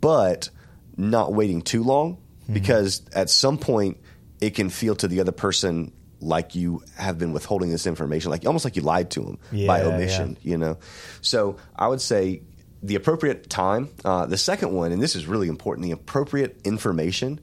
but 0.00 0.50
not 0.96 1.32
waiting 1.32 1.62
too 1.62 1.82
long 1.82 2.18
Hmm. 2.46 2.54
because 2.54 3.02
at 3.14 3.28
some 3.30 3.58
point 3.58 3.98
it 4.40 4.54
can 4.54 4.70
feel 4.70 4.94
to 4.96 5.08
the 5.08 5.20
other 5.20 5.32
person 5.32 5.92
like 6.20 6.54
you 6.54 6.82
have 6.96 7.18
been 7.18 7.32
withholding 7.32 7.70
this 7.70 7.86
information, 7.86 8.30
like 8.30 8.44
almost 8.46 8.64
like 8.64 8.74
you 8.74 8.82
lied 8.82 9.10
to 9.10 9.20
them 9.20 9.38
by 9.50 9.56
Yeah, 9.82 9.86
omission, 9.88 10.36
you 10.42 10.56
know. 10.58 10.78
So 11.20 11.58
I 11.76 11.86
would 11.88 12.00
say 12.00 12.42
the 12.82 12.94
appropriate 12.94 13.50
time. 13.50 13.90
Uh, 14.04 14.26
the 14.26 14.38
second 14.38 14.72
one, 14.72 14.92
and 14.92 15.02
this 15.02 15.14
is 15.14 15.26
really 15.26 15.48
important, 15.48 15.84
the 15.84 15.92
appropriate 15.92 16.60
information. 16.64 17.38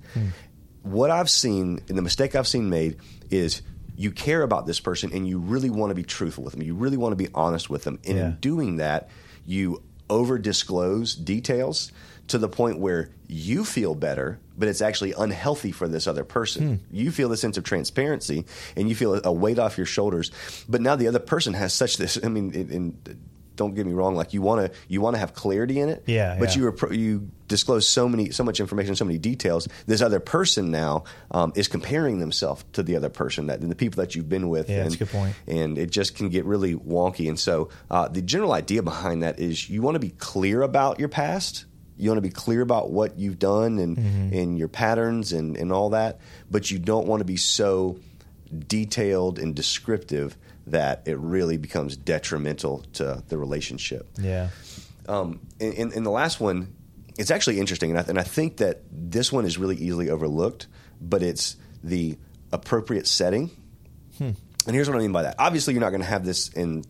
What 0.82 1.10
I've 1.12 1.30
seen, 1.30 1.80
and 1.88 1.98
the 1.98 2.02
mistake 2.02 2.36
I've 2.36 2.48
seen 2.48 2.70
made 2.70 2.98
is 3.30 3.62
you 3.98 4.12
care 4.12 4.42
about 4.42 4.66
this 4.66 4.80
person 4.80 5.12
and 5.14 5.28
you 5.28 5.40
really 5.40 5.70
want 5.70 5.92
to 5.92 5.96
be 5.96 6.04
truthful 6.04 6.44
with 6.44 6.54
them. 6.54 6.62
You 6.64 6.76
really 6.76 6.98
want 6.98 7.12
to 7.14 7.16
be 7.18 7.30
honest 7.34 7.70
with 7.70 7.84
them. 7.84 8.00
And 8.06 8.18
Yeah. 8.18 8.26
in 8.28 8.38
doing 8.42 8.76
that, 8.78 9.10
you 9.46 9.82
over 10.10 10.38
disclose 10.38 11.16
details 11.16 11.92
to 12.28 12.38
the 12.38 12.50
point 12.50 12.80
where 12.80 13.10
you 13.28 13.64
feel 13.64 13.94
better, 13.96 14.40
but 14.58 14.68
it's 14.68 14.82
actually 14.82 15.14
unhealthy 15.14 15.72
for 15.72 15.88
this 15.88 16.08
other 16.08 16.24
person. 16.24 16.68
Hmm. 16.68 16.96
You 16.96 17.12
feel 17.12 17.30
the 17.30 17.38
sense 17.38 17.58
of 17.58 17.64
transparency 17.64 18.46
and 18.76 18.90
you 18.90 18.96
feel 18.96 19.22
a 19.24 19.32
weight 19.32 19.60
off 19.60 19.78
your 19.78 19.86
shoulders, 19.86 20.32
but 20.68 20.82
now 20.82 20.96
the 20.96 21.08
other 21.08 21.20
person 21.20 21.54
has 21.54 21.74
such 21.74 21.98
this. 21.98 22.18
I 22.24 22.30
mean, 22.30 22.52
it, 22.54 22.70
and 22.70 22.98
don't 23.56 23.74
get 23.76 23.86
me 23.86 23.94
wrong, 23.94 24.16
like 24.16 24.34
you 24.34 24.42
want 24.42 24.66
to 24.72 24.78
you 24.88 25.02
want 25.02 25.16
to 25.16 25.20
have 25.20 25.34
clarity 25.34 25.80
in 25.80 25.90
it, 25.90 26.04
Yeah, 26.08 26.38
But 26.40 26.56
yeah. 26.56 26.62
you 26.64 26.72
appro- 26.72 26.98
you 26.98 27.30
disclose 27.48 27.88
so 27.88 28.10
many 28.10 28.32
so 28.32 28.44
much 28.44 28.60
information, 28.60 28.96
so 28.96 29.06
many 29.06 29.18
details. 29.18 29.68
This 29.86 30.02
other 30.02 30.20
person 30.20 30.72
now 30.72 31.04
um, 31.32 31.54
is 31.56 31.68
comparing 31.68 32.20
themselves 32.20 32.66
to 32.74 32.84
the 32.84 32.96
other 32.96 33.10
person 33.10 33.48
that 33.48 33.60
and 33.62 33.70
the 33.72 33.76
people 33.76 34.02
that 34.04 34.16
you've 34.16 34.30
been 34.30 34.50
with. 34.50 34.70
Yeah, 34.70 34.78
and, 34.78 34.86
that's 34.86 34.96
a 34.96 35.00
good 35.00 35.10
point. 35.10 35.36
and 35.48 35.78
it 35.78 35.92
just 35.92 36.16
can 36.16 36.30
get 36.30 36.46
really 36.46 36.76
wonky. 36.76 37.30
And 37.30 37.40
so, 37.40 37.70
uh, 37.92 38.08
the 38.08 38.22
general 38.22 38.52
idea 38.54 38.82
behind 38.84 39.24
that 39.24 39.40
is 39.40 39.70
you 39.70 39.82
want 39.82 39.96
to 39.96 40.00
be 40.00 40.10
clear 40.12 40.62
about 40.62 41.00
your 41.00 41.10
past. 41.10 41.66
You 41.98 42.10
want 42.10 42.18
to 42.18 42.22
be 42.30 42.30
clear 42.34 42.60
about 42.62 42.92
what 42.92 43.18
you've 43.18 43.40
done 43.40 43.80
and 43.80 43.96
Mm-hmm. 43.98 44.34
and 44.38 44.58
your 44.58 44.68
patterns 44.68 45.32
and 45.32 45.56
and 45.56 45.72
all 45.72 45.92
that, 45.92 46.20
but 46.52 46.70
you 46.72 46.78
don't 46.80 47.08
want 47.08 47.22
to 47.22 47.26
be 47.26 47.38
so 47.38 48.00
detailed 48.68 49.40
and 49.40 49.56
descriptive 49.56 50.38
that 50.68 51.04
it 51.06 51.18
really 51.18 51.58
becomes 51.58 51.96
detrimental 51.96 52.84
to 52.94 53.24
the 53.28 53.38
relationship. 53.38 54.08
Yeah. 54.20 54.50
Um, 55.08 55.40
and, 55.60 55.74
and, 55.76 55.94
and 55.94 56.06
the 56.06 56.12
last 56.12 56.40
one, 56.40 56.76
it's 57.18 57.32
actually 57.32 57.60
interesting, 57.60 57.92
and 57.92 58.00
I, 58.00 58.04
and 58.08 58.20
I 58.20 58.24
think 58.24 58.58
that 58.58 58.82
this 58.92 59.32
one 59.32 59.46
is 59.46 59.58
really 59.58 59.76
easily 59.76 60.10
overlooked, 60.10 60.68
but 61.00 61.22
it's 61.22 61.56
the 61.84 62.18
appropriate 62.52 63.08
setting. 63.08 63.52
Hmm. 64.18 64.32
And 64.68 64.76
here's 64.76 64.90
what 64.90 64.98
I 64.98 65.00
mean 65.00 65.12
by 65.12 65.24
that. 65.24 65.36
Obviously, 65.38 65.74
you're 65.74 65.82
not 65.82 65.92
going 65.92 66.02
to 66.02 66.08
have 66.08 66.26
this 66.26 66.50
in 66.50 66.84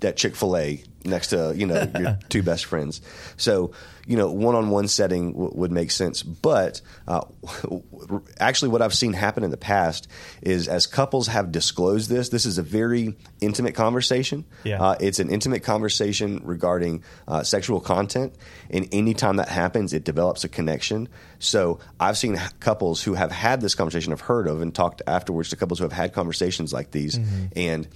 that 0.00 0.16
Chick 0.16 0.34
Fil 0.34 0.56
A 0.56 0.82
next 1.04 1.28
to 1.28 1.52
you 1.56 1.66
know 1.66 1.90
your 1.98 2.18
two 2.28 2.42
best 2.42 2.64
friends. 2.64 3.00
So 3.36 3.72
you 4.06 4.16
know, 4.16 4.30
one 4.30 4.54
on 4.54 4.70
one 4.70 4.88
setting 4.88 5.32
w- 5.32 5.52
would 5.54 5.72
make 5.72 5.90
sense. 5.90 6.22
But 6.22 6.80
uh, 7.08 7.22
actually, 8.40 8.68
what 8.68 8.82
I've 8.82 8.94
seen 8.94 9.12
happen 9.12 9.44
in 9.44 9.50
the 9.50 9.56
past 9.56 10.08
is 10.42 10.68
as 10.68 10.86
couples 10.86 11.28
have 11.28 11.52
disclosed 11.52 12.10
this, 12.10 12.28
this 12.28 12.46
is 12.46 12.58
a 12.58 12.62
very 12.62 13.16
intimate 13.40 13.74
conversation. 13.74 14.44
Yeah. 14.64 14.82
Uh, 14.82 14.96
it's 15.00 15.18
an 15.18 15.30
intimate 15.30 15.62
conversation 15.62 16.40
regarding 16.44 17.02
uh, 17.26 17.42
sexual 17.42 17.80
content, 17.80 18.34
and 18.70 18.88
anytime 18.92 19.36
that 19.36 19.48
happens, 19.48 19.92
it 19.92 20.04
develops 20.04 20.44
a 20.44 20.48
connection. 20.48 21.08
So 21.38 21.80
I've 21.98 22.18
seen 22.18 22.40
couples 22.60 23.02
who 23.02 23.14
have 23.14 23.30
had 23.30 23.60
this 23.60 23.74
conversation, 23.74 24.10
have 24.12 24.20
heard 24.20 24.46
of, 24.48 24.60
and 24.60 24.74
talked 24.74 25.02
afterwards 25.06 25.50
to 25.50 25.56
couples 25.56 25.78
who 25.78 25.84
have 25.84 25.92
had 25.92 26.12
conversations 26.12 26.72
like 26.72 26.90
these, 26.90 27.18
and 27.56 27.88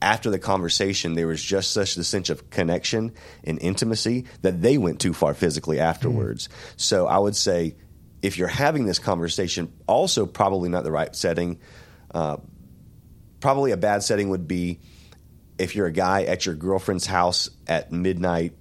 after 0.00 0.30
the 0.30 0.38
conversation, 0.38 1.14
there 1.14 1.26
was 1.26 1.42
just 1.42 1.72
such 1.72 1.96
a 1.96 2.04
sense 2.04 2.30
of 2.30 2.50
connection 2.50 3.12
and 3.44 3.60
intimacy 3.60 4.26
that 4.42 4.62
they 4.62 4.78
went 4.78 5.00
too 5.00 5.12
far 5.12 5.34
physically 5.34 5.80
afterwards. 5.80 6.48
So 6.76 7.06
I 7.06 7.18
would 7.18 7.34
say 7.34 7.76
if 8.22 8.38
you're 8.38 8.48
having 8.48 8.84
this 8.84 8.98
conversation, 8.98 9.72
also 9.86 10.26
probably 10.26 10.68
not 10.68 10.84
the 10.84 10.92
right 10.92 11.14
setting. 11.14 11.58
Uh, 12.12 12.38
probably 13.40 13.72
a 13.72 13.76
bad 13.76 14.02
setting 14.02 14.30
would 14.30 14.48
be 14.48 14.80
if 15.58 15.74
you're 15.74 15.86
a 15.86 15.92
guy 15.92 16.22
at 16.24 16.46
your 16.46 16.54
girlfriend's 16.54 17.06
house 17.06 17.50
at 17.66 17.92
midnight 17.92 18.54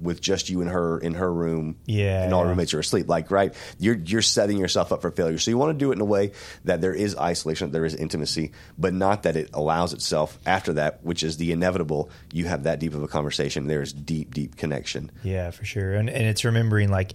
with 0.00 0.20
just 0.20 0.48
you 0.48 0.60
and 0.60 0.70
her 0.70 0.98
in 0.98 1.14
her 1.14 1.32
room, 1.32 1.76
Yeah, 1.86 2.22
and 2.22 2.32
all 2.32 2.42
yeah. 2.44 2.50
roommates 2.50 2.72
are 2.74 2.78
asleep. 2.80 3.08
Like, 3.08 3.30
right, 3.30 3.54
you're 3.78 3.96
you're 3.96 4.22
setting 4.22 4.58
yourself 4.58 4.92
up 4.92 5.02
for 5.02 5.10
failure. 5.10 5.38
So 5.38 5.50
you 5.50 5.58
want 5.58 5.76
to 5.76 5.84
do 5.84 5.90
it 5.90 5.94
in 5.96 6.00
a 6.00 6.04
way 6.04 6.32
that 6.64 6.80
there 6.80 6.94
is 6.94 7.16
isolation, 7.16 7.72
there 7.72 7.84
is 7.84 7.94
intimacy, 7.94 8.52
but 8.78 8.94
not 8.94 9.24
that 9.24 9.36
it 9.36 9.50
allows 9.54 9.92
itself 9.92 10.38
after 10.46 10.74
that, 10.74 11.04
which 11.04 11.22
is 11.22 11.36
the 11.36 11.52
inevitable. 11.52 12.10
You 12.32 12.46
have 12.46 12.62
that 12.64 12.78
deep 12.78 12.94
of 12.94 13.02
a 13.02 13.08
conversation. 13.08 13.66
There 13.66 13.82
is 13.82 13.92
deep, 13.92 14.32
deep 14.34 14.56
connection. 14.56 15.10
Yeah, 15.22 15.50
for 15.50 15.64
sure. 15.64 15.94
And 15.94 16.08
and 16.08 16.26
it's 16.26 16.44
remembering 16.44 16.90
like 16.90 17.14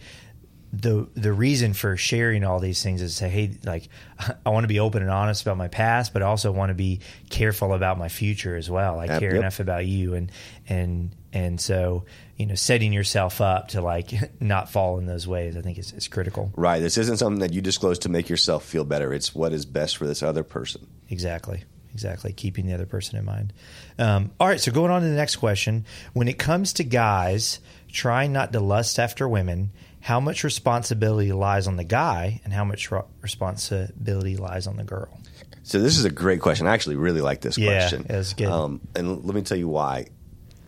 the 0.75 1.07
the 1.13 1.31
reason 1.31 1.73
for 1.73 1.95
sharing 1.95 2.43
all 2.43 2.59
these 2.59 2.81
things 2.81 2.99
is 3.01 3.11
to 3.13 3.17
say, 3.19 3.29
hey, 3.29 3.57
like 3.63 3.89
I 4.45 4.49
want 4.49 4.63
to 4.63 4.67
be 4.67 4.79
open 4.79 5.03
and 5.03 5.11
honest 5.11 5.43
about 5.43 5.55
my 5.57 5.67
past, 5.67 6.13
but 6.13 6.23
I 6.23 6.25
also 6.25 6.51
want 6.51 6.71
to 6.71 6.73
be 6.73 6.99
careful 7.29 7.73
about 7.73 7.97
my 7.99 8.09
future 8.09 8.55
as 8.57 8.69
well. 8.71 8.99
I 8.99 9.05
Yep, 9.05 9.19
care 9.19 9.29
yep. 9.33 9.39
enough 9.39 9.59
about 9.59 9.85
you 9.85 10.15
and 10.15 10.31
and 10.67 11.15
and 11.31 11.61
so 11.61 12.05
you 12.43 12.49
know 12.49 12.55
setting 12.55 12.91
yourself 12.91 13.39
up 13.39 13.69
to 13.69 13.79
like 13.79 14.11
not 14.41 14.69
fall 14.69 14.97
in 14.99 15.05
those 15.05 15.25
ways, 15.25 15.55
I 15.55 15.61
think 15.61 15.77
is, 15.77 15.93
is 15.93 16.09
critical. 16.09 16.51
Right. 16.57 16.81
This 16.81 16.97
isn't 16.97 17.15
something 17.15 17.39
that 17.39 17.53
you 17.53 17.61
disclose 17.61 17.99
to 17.99 18.09
make 18.09 18.27
yourself 18.27 18.65
feel 18.65 18.83
better. 18.83 19.13
It's 19.13 19.33
what 19.33 19.53
is 19.53 19.65
best 19.65 19.95
for 19.95 20.05
this 20.05 20.21
other 20.21 20.43
person. 20.43 20.85
Exactly. 21.09 21.63
Exactly. 21.93 22.33
Keeping 22.33 22.65
the 22.65 22.73
other 22.73 22.85
person 22.85 23.17
in 23.17 23.23
mind. 23.23 23.53
Um, 23.97 24.31
all 24.41 24.47
right. 24.49 24.59
So 24.59 24.73
going 24.73 24.91
on 24.91 25.03
to 25.03 25.07
the 25.07 25.15
next 25.15 25.37
question. 25.37 25.85
When 26.11 26.27
it 26.27 26.37
comes 26.37 26.73
to 26.73 26.83
guys 26.83 27.61
trying 27.89 28.33
not 28.33 28.51
to 28.51 28.59
lust 28.59 28.99
after 28.99 29.25
women, 29.25 29.71
how 30.01 30.19
much 30.19 30.43
responsibility 30.43 31.31
lies 31.31 31.65
on 31.65 31.77
the 31.77 31.85
guy 31.85 32.41
and 32.43 32.51
how 32.51 32.65
much 32.65 32.91
ro- 32.91 33.07
responsibility 33.21 34.35
lies 34.35 34.67
on 34.67 34.75
the 34.75 34.83
girl? 34.83 35.17
So 35.63 35.79
this 35.79 35.97
is 35.97 36.03
a 36.03 36.09
great 36.11 36.41
question. 36.41 36.67
I 36.67 36.73
actually 36.73 36.97
really 36.97 37.21
like 37.21 37.39
this 37.39 37.57
Yeah, 37.57 37.79
question. 37.79 38.05
it's 38.09 38.33
good. 38.33 38.47
Um, 38.47 38.81
and 38.97 39.23
let 39.23 39.33
me 39.33 39.43
tell 39.43 39.57
you 39.57 39.69
why. 39.69 40.07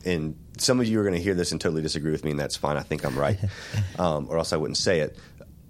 And 0.05 0.35
some 0.57 0.79
of 0.79 0.85
you 0.87 0.99
are 0.99 1.03
going 1.03 1.15
to 1.15 1.21
hear 1.21 1.33
this 1.33 1.51
and 1.51 1.59
totally 1.59 1.81
disagree 1.81 2.11
with 2.11 2.23
me, 2.23 2.31
and 2.31 2.39
that's 2.39 2.55
fine. 2.55 2.77
I 2.77 2.81
think 2.83 3.03
I'm 3.05 3.17
right, 3.17 3.39
um, 3.99 4.27
or 4.29 4.37
else 4.37 4.53
I 4.53 4.57
wouldn't 4.57 4.77
say 4.77 4.99
it. 4.99 5.17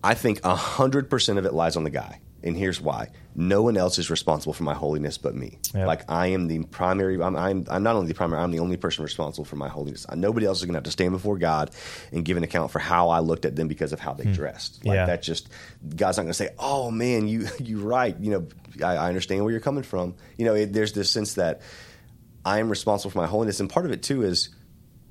I 0.04 0.14
think 0.14 0.44
hundred 0.44 1.10
percent 1.10 1.40
of 1.40 1.46
it 1.46 1.54
lies 1.54 1.76
on 1.78 1.84
the 1.84 1.90
guy, 1.90 2.20
and 2.44 2.56
here's 2.56 2.80
why: 2.80 3.10
no 3.34 3.64
one 3.64 3.76
else 3.76 3.98
is 3.98 4.12
responsible 4.12 4.54
for 4.54 4.62
my 4.64 4.76
holiness 4.76 5.18
but 5.18 5.34
me. 5.34 5.58
Yep. 5.74 5.88
Like 5.88 6.12
I 6.12 6.28
am 6.28 6.48
the 6.48 6.64
primary. 6.66 7.20
I'm, 7.20 7.36
I'm, 7.36 7.66
I'm 7.70 7.82
not 7.82 7.96
only 7.96 8.10
the 8.10 8.14
primary. 8.14 8.44
I'm 8.44 8.52
the 8.52 8.60
only 8.60 8.78
person 8.78 9.04
responsible 9.04 9.46
for 9.46 9.56
my 9.56 9.68
holiness. 9.68 10.06
Nobody 10.14 10.46
else 10.46 10.60
is 10.60 10.66
going 10.66 10.74
to 10.74 10.78
have 10.78 10.84
to 10.84 10.92
stand 10.92 11.12
before 11.12 11.38
God 11.40 11.72
and 12.12 12.24
give 12.24 12.38
an 12.38 12.44
account 12.44 12.70
for 12.72 12.78
how 12.80 13.10
I 13.10 13.20
looked 13.20 13.46
at 13.46 13.56
them 13.56 13.68
because 13.68 13.94
of 13.94 14.00
how 14.00 14.14
they 14.14 14.26
dressed. 14.26 14.86
Like 14.86 14.92
Hmm. 14.92 14.96
Yeah. 14.96 15.06
that 15.08 15.24
just 15.24 15.50
God's 15.96 16.18
not 16.18 16.24
going 16.24 16.32
to 16.32 16.34
say, 16.36 16.50
"Oh 16.60 16.92
man, 16.92 17.28
you 17.28 17.48
you're 17.60 17.80
right." 17.88 18.16
You 18.20 18.32
know, 18.32 18.48
I, 18.86 18.96
I 18.98 19.08
understand 19.08 19.44
where 19.44 19.52
you're 19.52 19.60
coming 19.62 19.84
from. 19.84 20.14
You 20.38 20.46
know, 20.46 20.54
it, 20.54 20.72
there's 20.72 20.94
this 20.94 21.10
sense 21.10 21.34
that 21.36 21.62
I 22.46 22.60
am 22.60 22.70
responsible 22.70 23.12
for 23.12 23.18
my 23.18 23.28
holiness, 23.28 23.60
and 23.60 23.70
part 23.70 23.86
of 23.86 23.92
it 23.92 24.04
too 24.04 24.24
is 24.24 24.50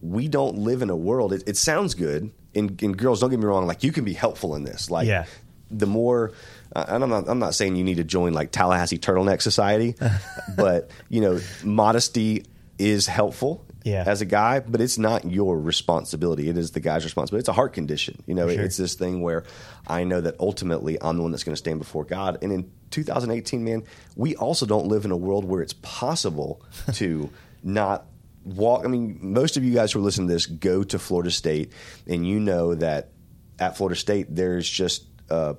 we 0.00 0.28
don't 0.28 0.58
live 0.58 0.82
in 0.82 0.90
a 0.90 0.96
world. 0.96 1.32
It, 1.32 1.42
it 1.46 1.56
sounds 1.56 1.94
good, 1.94 2.30
and, 2.54 2.80
and 2.82 2.96
girls, 2.96 3.20
don't 3.20 3.30
get 3.30 3.38
me 3.40 3.46
wrong. 3.46 3.66
Like 3.66 3.82
you 3.82 3.90
can 3.92 4.04
be 4.04 4.12
helpful 4.12 4.54
in 4.54 4.62
this. 4.64 4.90
Like 4.90 5.08
Yeah. 5.08 5.24
the 5.70 5.86
more, 5.86 6.32
uh, 6.76 6.84
and 6.88 7.02
I'm 7.02 7.10
not, 7.10 7.28
I'm 7.28 7.38
not 7.40 7.54
saying 7.54 7.74
you 7.76 7.84
need 7.84 7.96
to 7.96 8.04
join 8.04 8.32
like 8.34 8.52
Tallahassee 8.52 8.98
Turtleneck 8.98 9.42
Society, 9.42 9.96
but 10.56 10.90
you 11.08 11.20
know, 11.20 11.40
modesty 11.64 12.44
is 12.78 13.06
helpful. 13.06 13.63
Yeah. 13.84 14.02
As 14.06 14.22
a 14.22 14.24
guy, 14.24 14.60
but 14.60 14.80
it's 14.80 14.96
not 14.96 15.30
your 15.30 15.60
responsibility. 15.60 16.48
It 16.48 16.56
is 16.56 16.70
the 16.70 16.80
guy's 16.80 17.04
responsibility. 17.04 17.40
It's 17.40 17.50
a 17.50 17.52
heart 17.52 17.74
condition. 17.74 18.22
You 18.26 18.34
know, 18.34 18.48
sure. 18.48 18.64
it's 18.64 18.78
this 18.78 18.94
thing 18.94 19.20
where 19.20 19.44
I 19.86 20.04
know 20.04 20.22
that 20.22 20.36
ultimately 20.40 20.96
I'm 21.02 21.18
the 21.18 21.22
one 21.22 21.32
that's 21.32 21.44
going 21.44 21.52
to 21.52 21.58
stand 21.58 21.80
before 21.80 22.04
God. 22.04 22.38
And 22.40 22.50
in 22.50 22.72
2018, 22.90 23.62
man, 23.62 23.84
we 24.16 24.36
also 24.36 24.64
don't 24.64 24.86
live 24.86 25.04
in 25.04 25.10
a 25.10 25.16
world 25.16 25.44
where 25.44 25.60
it's 25.60 25.74
possible 25.74 26.62
to 26.94 27.28
not 27.62 28.06
walk. 28.42 28.86
I 28.86 28.88
mean, 28.88 29.18
most 29.20 29.58
of 29.58 29.64
you 29.64 29.74
guys 29.74 29.92
who 29.92 29.98
are 29.98 30.02
listening 30.02 30.28
to 30.28 30.34
this 30.34 30.46
go 30.46 30.82
to 30.84 30.98
Florida 30.98 31.30
State, 31.30 31.72
and 32.06 32.26
you 32.26 32.40
know 32.40 32.74
that 32.74 33.10
at 33.58 33.76
Florida 33.76 33.96
State 33.96 34.34
there's 34.34 34.68
just 34.68 35.04
a 35.28 35.56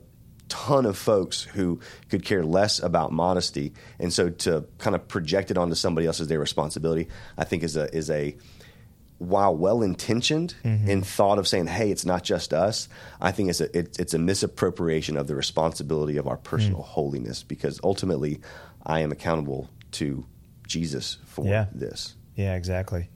ton 0.49 0.85
of 0.85 0.97
folks 0.97 1.41
who 1.41 1.79
could 2.09 2.23
care 2.23 2.43
less 2.43 2.79
about 2.79 3.11
modesty, 3.11 3.73
and 3.99 4.11
so 4.11 4.29
to 4.29 4.65
kind 4.77 4.95
of 4.95 5.07
project 5.07 5.51
it 5.51 5.57
onto 5.57 5.75
somebody 5.75 6.07
else 6.07 6.19
as 6.19 6.27
their 6.27 6.39
responsibility, 6.39 7.07
I 7.37 7.43
think 7.43 7.63
is 7.63 7.75
a 7.75 7.93
is 7.95 8.09
a 8.09 8.35
while 9.17 9.55
well 9.55 9.81
intentioned 9.81 10.55
in 10.63 10.79
mm-hmm. 10.79 11.01
thought 11.01 11.39
of 11.39 11.47
saying, 11.47 11.67
"Hey, 11.67 11.91
it's 11.91 12.05
not 12.05 12.23
just 12.23 12.53
us," 12.53 12.89
I 13.21 13.31
think 13.31 13.49
it's 13.49 13.61
a 13.61 13.77
it, 13.77 13.99
it's 13.99 14.13
a 14.13 14.19
misappropriation 14.19 15.17
of 15.17 15.27
the 15.27 15.35
responsibility 15.35 16.17
of 16.17 16.27
our 16.27 16.37
personal 16.37 16.81
mm. 16.81 16.85
holiness 16.85 17.43
because 17.43 17.79
ultimately, 17.83 18.41
I 18.85 18.99
am 18.99 19.11
accountable 19.11 19.69
to 19.93 20.25
Jesus 20.67 21.17
for 21.25 21.45
Yeah. 21.45 21.67
this. 21.73 22.15
Yeah, 22.35 22.55
exactly. 22.55 23.09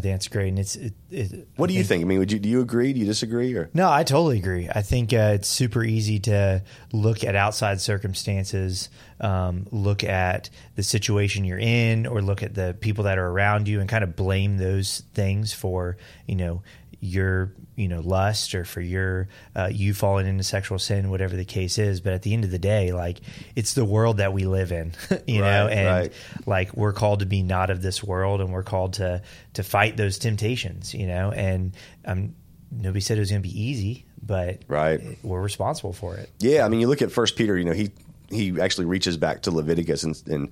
great. 0.28 0.48
And 0.48 0.58
it's, 0.58 0.76
it, 0.76 0.94
it, 1.10 1.48
What 1.56 1.68
do 1.68 1.74
you 1.74 1.84
think? 1.84 2.02
I 2.02 2.04
mean, 2.06 2.18
would 2.18 2.32
you 2.32 2.38
do 2.38 2.48
you 2.48 2.60
agree? 2.60 2.92
Do 2.92 3.00
you 3.00 3.06
disagree? 3.06 3.54
Or 3.54 3.68
No, 3.74 3.90
I 3.90 4.04
totally 4.04 4.38
agree. 4.38 4.68
I 4.74 4.82
think 4.82 5.12
uh, 5.12 5.32
it's 5.34 5.48
super 5.48 5.84
easy 5.84 6.18
to 6.20 6.62
look 6.92 7.24
at 7.24 7.36
outside 7.36 7.80
circumstances, 7.80 8.88
um, 9.20 9.66
look 9.70 10.02
at 10.02 10.48
the 10.76 10.82
situation 10.82 11.44
you're 11.44 11.58
in, 11.58 12.06
or 12.06 12.22
look 12.22 12.42
at 12.42 12.54
the 12.54 12.76
people 12.80 13.04
that 13.04 13.18
are 13.18 13.26
around 13.26 13.68
you, 13.68 13.80
and 13.80 13.88
kind 13.88 14.02
of 14.02 14.16
blame 14.16 14.56
those 14.56 15.02
things 15.12 15.52
for 15.52 15.96
you 16.26 16.36
know 16.36 16.62
your 17.04 17.52
you 17.74 17.88
know 17.88 17.98
lust 18.00 18.54
or 18.54 18.64
for 18.64 18.80
your 18.80 19.28
uh, 19.56 19.68
you 19.70 19.92
falling 19.92 20.26
into 20.26 20.44
sexual 20.44 20.78
sin, 20.78 21.10
whatever 21.10 21.34
the 21.34 21.44
case 21.44 21.76
is. 21.76 22.00
But 22.00 22.12
at 22.12 22.22
the 22.22 22.32
end 22.32 22.44
of 22.44 22.52
the 22.52 22.60
day, 22.60 22.92
like 22.92 23.18
it's 23.56 23.74
the 23.74 23.84
world 23.84 24.18
that 24.18 24.32
we 24.32 24.44
live 24.44 24.70
in, 24.70 24.92
you 25.26 25.40
know, 25.40 25.66
and 25.66 25.86
right. 25.86 26.12
like 26.46 26.74
we're 26.74 26.92
called 26.92 27.18
to 27.20 27.26
be 27.26 27.42
not 27.42 27.70
of 27.70 27.82
this 27.82 28.04
world, 28.04 28.40
and 28.40 28.52
we're 28.52 28.62
called 28.62 28.94
to 28.94 29.20
to 29.54 29.62
fight 29.64 29.96
those 29.96 30.18
temptations, 30.18 30.94
you 30.94 31.08
know, 31.08 31.32
and 31.32 31.76
um, 32.04 32.36
nobody 32.70 33.00
said 33.00 33.16
it 33.16 33.20
was 33.20 33.30
going 33.30 33.42
to 33.42 33.48
be 33.48 33.60
easy, 33.62 34.06
but 34.22 34.62
Right. 34.68 35.00
we're 35.24 35.42
responsible 35.42 35.92
for 35.92 36.14
it. 36.14 36.30
Yeah, 36.38 36.64
I 36.64 36.68
mean, 36.68 36.78
you 36.78 36.86
look 36.86 37.02
at 37.02 37.10
First 37.10 37.34
Peter. 37.36 37.58
You 37.58 37.64
know, 37.64 37.72
he 37.72 37.90
he 38.30 38.60
actually 38.60 38.86
reaches 38.86 39.16
back 39.16 39.42
to 39.42 39.50
Leviticus 39.50 40.04
and, 40.04 40.22
and 40.26 40.48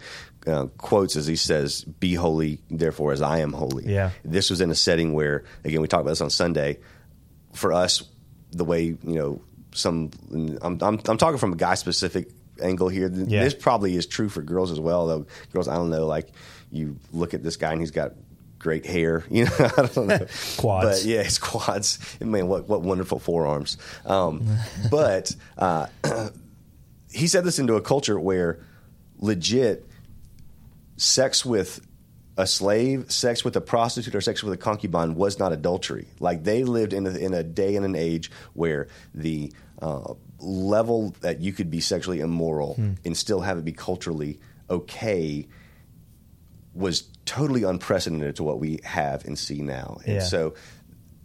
uh, 0.47 0.67
quotes 0.79 1.17
as 1.17 1.27
he 1.27 1.37
says, 1.37 1.85
"Be 1.85 2.15
holy, 2.15 2.61
therefore, 2.71 3.13
as 3.13 3.23
I 3.23 3.39
am 3.39 3.53
holy." 3.53 3.93
Yeah. 3.93 4.11
this 4.25 4.51
was 4.51 4.61
in 4.61 4.71
a 4.71 4.75
setting 4.75 5.13
where, 5.13 5.45
again, 5.65 5.81
we 5.81 5.89
talked 5.89 6.03
about 6.03 6.11
this 6.11 6.21
on 6.21 6.31
Sunday. 6.31 6.79
For 7.53 7.73
us, 7.73 8.03
the 8.53 8.65
way 8.65 8.85
you 8.85 8.99
know, 9.03 9.43
some 9.73 10.11
I'm 10.63 10.79
I'm, 10.81 11.01
I'm 11.07 11.19
talking 11.19 11.39
from 11.39 11.53
a 11.53 11.57
guy 11.57 11.75
specific 11.75 12.31
angle 12.63 12.89
here. 12.89 13.11
Yeah. 13.13 13.43
This 13.45 13.55
probably 13.55 13.97
is 13.97 14.07
true 14.07 14.29
for 14.29 14.43
girls 14.43 14.71
as 14.71 14.81
well. 14.81 15.07
Though 15.07 15.27
girls, 15.53 15.69
I 15.69 15.75
don't 15.75 15.91
know, 15.91 16.07
like 16.07 16.29
you 16.71 16.97
look 17.13 17.35
at 17.35 17.43
this 17.43 17.57
guy 17.57 17.73
and 17.73 17.81
he's 17.81 17.91
got 17.91 18.13
great 18.59 18.87
hair. 18.87 19.25
You 19.31 19.47
know, 19.47 19.51
I 19.59 19.87
don't 19.87 20.07
know 20.07 20.19
Quads. 20.59 21.03
But 21.03 21.05
yeah, 21.05 21.23
his 21.23 21.39
quads. 21.39 21.99
Man, 22.21 22.47
what 22.47 22.69
what 22.69 22.83
wonderful 22.83 23.19
forearms. 23.19 23.77
Um, 24.07 24.47
but 24.91 25.35
uh, 25.59 25.87
he 27.13 27.27
said 27.27 27.45
this 27.45 27.59
into 27.59 27.75
a 27.75 27.83
culture 27.83 28.19
where 28.19 28.61
legit 29.19 29.90
sex 31.01 31.45
with 31.47 31.81
a 32.37 32.47
slave, 32.47 33.11
sex 33.11 33.43
with 33.45 33.57
a 33.57 33.61
prostitute, 33.61 34.15
or 34.15 34.21
sex 34.21 34.43
with 34.43 34.53
a 34.53 34.57
concubine 34.57 35.15
was 35.15 35.39
not 35.39 35.53
adultery. 35.53 36.09
Like 36.21 36.45
they 36.45 36.65
lived 36.65 36.93
in 36.93 37.07
a, 37.07 37.11
in 37.11 37.33
a 37.35 37.43
day 37.43 37.75
and 37.77 37.85
an 37.85 37.97
age 37.97 38.31
where 38.53 38.89
the 39.15 39.53
uh, 39.81 40.15
level 40.39 41.15
that 41.23 41.41
you 41.41 41.53
could 41.53 41.71
be 41.71 41.81
sexually 41.81 42.21
immoral 42.21 42.77
and 43.05 43.17
still 43.17 43.41
have 43.41 43.59
it 43.59 43.65
be 43.65 43.73
culturally 43.73 44.39
okay 44.69 45.49
was 46.75 47.03
totally 47.25 47.63
unprecedented 47.65 48.37
to 48.37 48.43
what 48.45 48.59
we 48.61 48.79
have 48.85 49.25
and 49.25 49.39
see 49.39 49.61
now. 49.63 49.99
And 50.05 50.17
Yeah. 50.17 50.21
so 50.21 50.55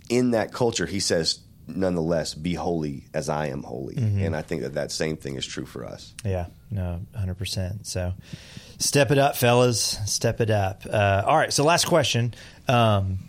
in 0.10 0.32
that 0.32 0.52
culture, 0.52 0.86
he 0.86 1.00
says, 1.00 1.40
nonetheless 1.68 2.34
be 2.34 2.54
holy 2.54 3.06
as 3.14 3.28
I 3.30 3.48
am 3.48 3.64
holy. 3.64 3.96
And 3.98 4.36
I 4.36 4.42
think 4.42 4.62
that 4.62 4.74
that 4.76 4.92
same 4.92 5.18
thing 5.18 5.36
is 5.36 5.46
true 5.46 5.66
for 5.66 5.86
us. 5.86 6.14
Yeah, 6.24 6.48
no, 6.72 7.02
hundred 7.16 7.38
percent. 7.38 7.88
So, 7.88 8.14
step 8.80 9.12
it 9.12 9.18
up, 9.18 9.36
fellas. 9.36 10.00
Step 10.06 10.42
it 10.42 10.50
up. 10.50 10.84
Uh, 10.90 11.24
all 11.26 11.38
right. 11.38 11.52
So, 11.54 11.64
last 11.64 11.86
question. 11.86 12.34
Um, 12.68 13.20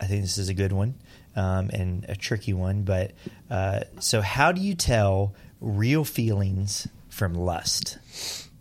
I 0.00 0.06
think 0.06 0.22
this 0.22 0.38
is 0.38 0.48
a 0.48 0.54
good 0.54 0.72
one 0.72 0.94
um, 1.36 1.70
and 1.72 2.04
a 2.08 2.16
tricky 2.16 2.52
one. 2.52 2.82
But 2.82 3.12
uh, 3.50 3.80
so, 4.00 4.20
how 4.20 4.52
do 4.52 4.60
you 4.60 4.74
tell 4.74 5.34
real 5.60 6.04
feelings 6.04 6.88
from 7.08 7.34
lust? 7.34 7.98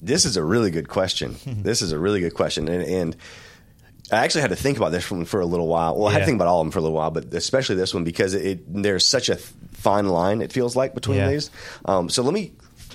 This 0.01 0.25
is 0.25 0.37
a 0.37 0.43
really 0.43 0.71
good 0.71 0.87
question. 0.89 1.35
this 1.45 1.81
is 1.81 1.91
a 1.91 1.99
really 1.99 2.19
good 2.19 2.33
question, 2.33 2.67
and, 2.67 2.83
and 2.83 3.15
I 4.11 4.17
actually 4.25 4.41
had 4.41 4.49
to 4.49 4.55
think 4.57 4.77
about 4.77 4.91
this 4.91 5.09
one 5.09 5.23
for 5.25 5.39
a 5.39 5.45
little 5.45 5.67
while. 5.67 5.97
Well, 5.97 6.07
I 6.09 6.11
had 6.11 6.19
to 6.19 6.25
think 6.25 6.35
about 6.35 6.47
all 6.49 6.59
of 6.59 6.65
them 6.65 6.71
for 6.71 6.79
a 6.79 6.81
little 6.81 6.95
while, 6.97 7.09
but 7.09 7.33
especially 7.33 7.75
this 7.77 7.93
one 7.93 8.03
because 8.03 8.33
it, 8.33 8.61
there's 8.67 9.07
such 9.07 9.29
a 9.29 9.37
fine 9.37 10.07
line. 10.07 10.41
It 10.41 10.51
feels 10.51 10.75
like 10.75 10.93
between 10.93 11.17
Yeah. 11.19 11.29
these. 11.29 11.49
Um, 11.85 12.09
so 12.09 12.21
let 12.21 12.33
me, 12.33 12.51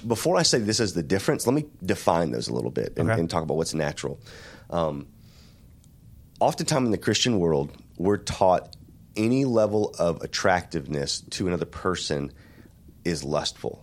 before 0.07 0.37
I 0.37 0.43
say 0.43 0.59
this 0.59 0.81
is 0.81 0.95
the 0.95 1.02
difference, 1.02 1.47
let 1.47 1.55
me 1.55 1.64
define 1.85 2.31
those 2.31 2.49
a 2.49 2.55
little 2.55 2.71
bit 2.71 2.95
and, 2.97 3.11
Okay. 3.11 3.21
and 3.21 3.28
talk 3.28 3.43
about 3.43 3.57
what's 3.57 3.75
natural. 3.75 4.19
Um, 4.71 5.07
oftentimes 6.40 6.87
in 6.87 6.90
the 6.93 6.99
Christian 6.99 7.38
world, 7.38 7.73
we're 7.97 8.17
taught 8.19 8.76
any 9.17 9.45
level 9.45 9.95
of 9.99 10.23
attractiveness 10.23 11.21
to 11.31 11.49
another 11.49 11.64
person 11.64 12.33
is 13.05 13.25
lustful, 13.25 13.83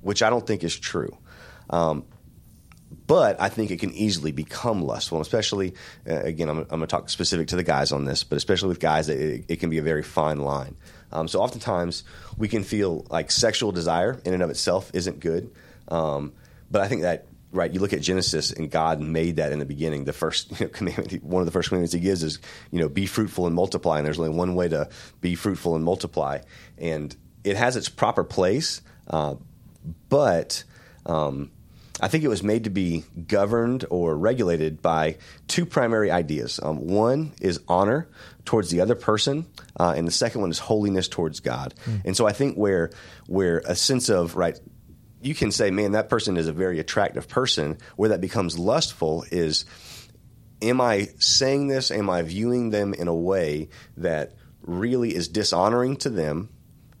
which 0.00 0.22
I 0.22 0.30
don't 0.30 0.46
think 0.46 0.64
is 0.64 0.78
true. 0.78 1.16
Um, 1.68 2.04
but 3.06 3.40
I 3.40 3.48
think 3.48 3.70
it 3.70 3.78
can 3.78 3.92
easily 3.92 4.32
become 4.32 4.82
lustful, 4.82 5.20
especially 5.20 5.74
uh, 6.08 6.14
again, 6.20 6.48
I'm, 6.48 6.58
I'm 6.60 6.64
going 6.66 6.80
to 6.82 6.86
talk 6.86 7.10
specific 7.10 7.48
to 7.48 7.56
the 7.56 7.62
guys 7.64 7.92
on 7.92 8.04
this, 8.04 8.24
but 8.24 8.36
especially 8.36 8.68
with 8.68 8.80
guys, 8.80 9.08
it, 9.08 9.44
it 9.48 9.56
can 9.60 9.70
be 9.70 9.78
a 9.78 9.82
very 9.82 10.02
fine 10.02 10.38
line. 10.38 10.76
Um, 11.12 11.28
so 11.28 11.40
oftentimes 11.40 12.04
we 12.36 12.48
can 12.48 12.62
feel 12.64 13.06
like 13.10 13.30
sexual 13.30 13.72
desire 13.72 14.20
in 14.24 14.34
and 14.34 14.42
of 14.42 14.50
itself 14.50 14.90
isn't 14.94 15.20
good, 15.20 15.50
um, 15.88 16.32
but 16.70 16.82
I 16.82 16.88
think 16.88 17.02
that 17.02 17.26
right, 17.52 17.72
you 17.72 17.80
look 17.80 17.92
at 17.92 18.02
Genesis 18.02 18.52
and 18.52 18.70
God 18.70 19.00
made 19.00 19.36
that 19.36 19.52
in 19.52 19.58
the 19.58 19.64
beginning. 19.64 20.04
The 20.04 20.12
first 20.12 20.50
you 20.60 20.66
know, 20.66 20.70
commandment, 20.70 21.24
one 21.24 21.40
of 21.40 21.46
the 21.46 21.52
first 21.52 21.68
commandments 21.68 21.94
He 21.94 22.00
gives 22.00 22.22
is 22.22 22.38
you 22.70 22.80
know 22.80 22.88
be 22.88 23.06
fruitful 23.06 23.46
and 23.46 23.54
multiply, 23.54 23.98
and 23.98 24.06
there's 24.06 24.18
only 24.18 24.30
one 24.30 24.54
way 24.54 24.68
to 24.68 24.88
be 25.20 25.34
fruitful 25.34 25.74
and 25.74 25.84
multiply, 25.84 26.40
and 26.78 27.14
it 27.44 27.56
has 27.56 27.76
its 27.76 27.88
proper 27.88 28.24
place, 28.24 28.82
uh, 29.08 29.34
but. 30.08 30.64
Um, 31.04 31.52
I 32.00 32.08
think 32.08 32.24
it 32.24 32.28
was 32.28 32.42
made 32.42 32.64
to 32.64 32.70
be 32.70 33.04
governed 33.26 33.86
or 33.88 34.16
regulated 34.16 34.82
by 34.82 35.16
two 35.48 35.64
primary 35.64 36.10
ideas. 36.10 36.60
Um, 36.62 36.86
one 36.86 37.32
is 37.40 37.60
honor 37.68 38.08
towards 38.44 38.70
the 38.70 38.82
other 38.82 38.94
person, 38.94 39.46
uh, 39.80 39.94
and 39.96 40.06
the 40.06 40.12
second 40.12 40.42
one 40.42 40.50
is 40.50 40.58
holiness 40.58 41.08
towards 41.08 41.40
God. 41.40 41.74
And 42.04 42.16
so 42.16 42.26
I 42.26 42.32
think 42.32 42.56
where 42.56 42.90
where 43.26 43.62
a 43.64 43.74
sense 43.74 44.10
of 44.10 44.36
right, 44.36 44.58
you 45.22 45.34
can 45.34 45.50
say, 45.50 45.70
man, 45.70 45.92
that 45.92 46.10
person 46.10 46.36
is 46.36 46.48
a 46.48 46.52
very 46.52 46.78
attractive 46.78 47.28
person. 47.28 47.78
Where 47.96 48.10
that 48.10 48.20
becomes 48.20 48.58
lustful 48.58 49.24
is, 49.30 49.64
am 50.60 50.80
I 50.80 51.08
saying 51.18 51.68
this? 51.68 51.90
Am 51.90 52.10
I 52.10 52.22
viewing 52.22 52.70
them 52.70 52.92
in 52.92 53.08
a 53.08 53.14
way 53.14 53.70
that 53.96 54.34
really 54.60 55.14
is 55.14 55.28
dishonoring 55.28 55.96
to 55.98 56.10
them? 56.10 56.50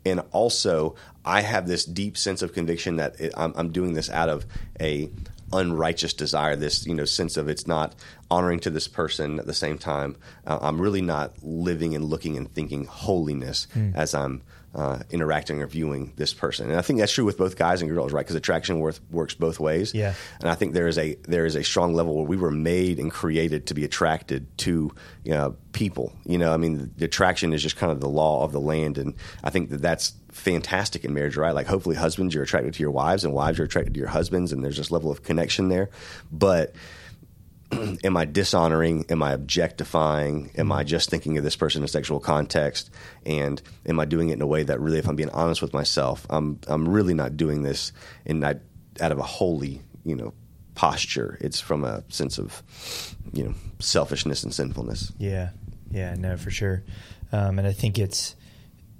And 0.06 0.22
also 0.32 0.94
I 1.24 1.40
have 1.42 1.66
this 1.66 1.84
deep 1.84 2.16
sense 2.16 2.40
of 2.40 2.52
conviction 2.52 2.96
that 2.96 3.20
it, 3.20 3.32
I'm, 3.36 3.52
I'm 3.56 3.72
doing 3.72 3.94
this 3.94 4.08
out 4.08 4.28
of 4.28 4.46
a 4.80 5.10
unrighteous 5.52 6.12
desire. 6.12 6.56
This 6.56 6.86
you 6.86 6.94
know 6.94 7.04
sense 7.04 7.36
of 7.36 7.48
it's 7.48 7.66
not 7.66 7.94
honoring 8.30 8.60
to 8.60 8.70
this 8.70 8.88
person 8.88 9.38
at 9.38 9.46
the 9.46 9.54
same 9.54 9.78
time. 9.78 10.16
Uh, 10.46 10.58
I'm 10.62 10.80
really 10.80 11.02
not 11.02 11.32
living 11.42 11.94
and 11.94 12.04
looking 12.04 12.36
and 12.36 12.50
thinking 12.52 12.84
holiness 12.86 13.66
as 13.94 14.14
I'm. 14.14 14.42
Uh, 14.76 14.98
interacting 15.08 15.62
or 15.62 15.66
viewing 15.66 16.12
this 16.16 16.34
person, 16.34 16.68
and 16.68 16.78
I 16.78 16.82
think 16.82 16.98
that's 16.98 17.10
true 17.10 17.24
with 17.24 17.38
both 17.38 17.56
guys 17.56 17.80
and 17.80 17.90
girls, 17.90 18.12
right? 18.12 18.20
Because 18.20 18.36
attraction 18.36 18.78
worth, 18.78 19.00
works 19.10 19.32
both 19.32 19.58
ways. 19.58 19.94
Yeah. 19.94 20.12
and 20.38 20.50
I 20.50 20.54
think 20.54 20.74
there 20.74 20.86
is 20.86 20.98
a 20.98 21.14
there 21.26 21.46
is 21.46 21.56
a 21.56 21.64
strong 21.64 21.94
level 21.94 22.14
where 22.14 22.26
we 22.26 22.36
were 22.36 22.50
made 22.50 22.98
and 22.98 23.10
created 23.10 23.68
to 23.68 23.74
be 23.74 23.86
attracted 23.86 24.46
to 24.58 24.92
you 25.26 25.32
know, 25.32 25.56
people. 25.72 26.12
You 26.24 26.38
know, 26.38 26.54
I 26.54 26.56
mean, 26.56 26.92
the 26.96 27.04
attraction 27.04 27.52
is 27.52 27.60
just 27.60 27.76
kind 27.76 27.90
of 27.90 28.00
the 28.00 28.08
law 28.08 28.44
of 28.44 28.52
the 28.52 28.60
land, 28.60 28.96
and 28.96 29.14
I 29.42 29.50
think 29.50 29.70
that 29.70 29.82
that's 29.82 30.12
fantastic 30.30 31.04
in 31.04 31.12
marriage, 31.12 31.36
right? 31.36 31.52
Like, 31.54 31.66
hopefully, 31.66 31.96
husbands 31.96 32.32
you're 32.32 32.44
attracted 32.44 32.74
to 32.74 32.80
your 32.80 32.92
wives, 32.92 33.24
and 33.24 33.34
wives 33.34 33.58
are 33.58 33.64
attracted 33.64 33.94
to 33.94 33.98
your 33.98 34.08
husbands, 34.08 34.52
and 34.52 34.62
there's 34.62 34.76
this 34.76 34.92
level 34.92 35.10
of 35.10 35.24
connection 35.24 35.68
there. 35.68 35.90
But 36.30 36.76
am 38.04 38.16
I 38.16 38.24
dishonoring? 38.24 39.06
Am 39.08 39.22
I 39.22 39.32
objectifying? 39.32 40.50
Am 40.56 40.70
I 40.72 40.84
just 40.84 41.10
thinking 41.10 41.38
of 41.38 41.44
this 41.44 41.56
person 41.56 41.82
in 41.82 41.84
a 41.84 41.88
sexual 41.88 42.20
context? 42.20 42.90
And 43.24 43.60
am 43.86 43.98
I 44.00 44.04
doing 44.04 44.30
it 44.30 44.34
in 44.34 44.42
a 44.42 44.46
way 44.46 44.62
that 44.62 44.80
really, 44.80 44.98
if 44.98 45.08
I'm 45.08 45.16
being 45.16 45.30
honest 45.30 45.62
with 45.62 45.72
myself, 45.72 46.26
I'm 46.30 46.60
I'm 46.66 46.88
really 46.88 47.14
not 47.14 47.36
doing 47.36 47.62
this 47.62 47.92
in 48.24 48.40
not 48.40 48.56
out 49.00 49.12
of 49.12 49.18
a 49.18 49.24
holy, 49.24 49.82
you 50.04 50.14
know, 50.14 50.32
posture. 50.74 51.38
It's 51.40 51.60
from 51.60 51.84
a 51.84 52.04
sense 52.08 52.38
of, 52.38 52.62
you 53.32 53.44
know, 53.44 53.54
selfishness 53.78 54.44
and 54.44 54.54
sinfulness. 54.54 55.12
Yeah, 55.18 55.50
yeah, 55.90 56.14
no, 56.14 56.36
for 56.36 56.50
sure. 56.50 56.84
Um, 57.32 57.58
and 57.58 57.66
I 57.66 57.72
think 57.72 57.98
it's 57.98 58.36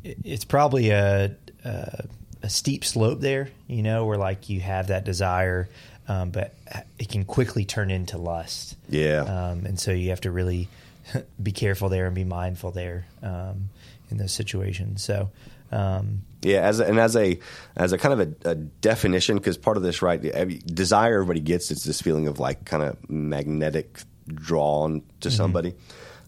it's 0.02 0.44
probably 0.44 0.90
a, 0.90 1.36
a 1.64 2.04
a 2.42 2.50
steep 2.50 2.84
slope 2.84 3.20
there, 3.20 3.48
you 3.66 3.82
know, 3.82 4.04
where 4.04 4.18
like 4.18 4.48
you 4.48 4.60
have 4.60 4.88
that 4.88 5.04
desire, 5.04 5.68
um, 6.08 6.30
but 6.30 6.54
it 6.98 7.08
can 7.08 7.24
quickly 7.24 7.64
turn 7.64 7.90
into 7.90 8.18
lust. 8.18 8.76
Yeah. 8.88 9.20
Um, 9.22 9.66
and 9.66 9.78
so 9.78 9.90
you 9.92 10.10
have 10.10 10.20
to 10.22 10.30
really 10.30 10.68
be 11.42 11.52
careful 11.52 11.88
there 11.88 12.06
and 12.06 12.14
be 12.14 12.24
mindful 12.24 12.70
there 12.70 13.06
um, 13.22 13.70
in 14.10 14.16
those 14.18 14.32
situations. 14.32 15.02
So, 15.02 15.30
um, 15.72 16.22
Yeah, 16.42 16.60
as 16.60 16.78
a, 16.80 16.86
and 16.86 16.98
as 16.98 17.16
a 17.16 17.38
as 17.76 17.92
a 17.92 17.98
kind 17.98 18.20
of 18.20 18.36
a, 18.44 18.50
a 18.50 18.54
definition, 18.54 19.36
because 19.36 19.56
part 19.58 19.76
of 19.76 19.82
this, 19.82 20.00
right? 20.02 20.20
Desire 20.66 21.14
everybody 21.14 21.40
gets 21.40 21.70
it's 21.70 21.84
this 21.84 22.00
feeling 22.00 22.28
of 22.28 22.38
like 22.38 22.64
kind 22.64 22.82
of 22.84 23.10
magnetic 23.10 24.00
drawn 24.32 25.02
to 25.20 25.28
Mm-hmm. 25.28 25.36
somebody. 25.36 25.74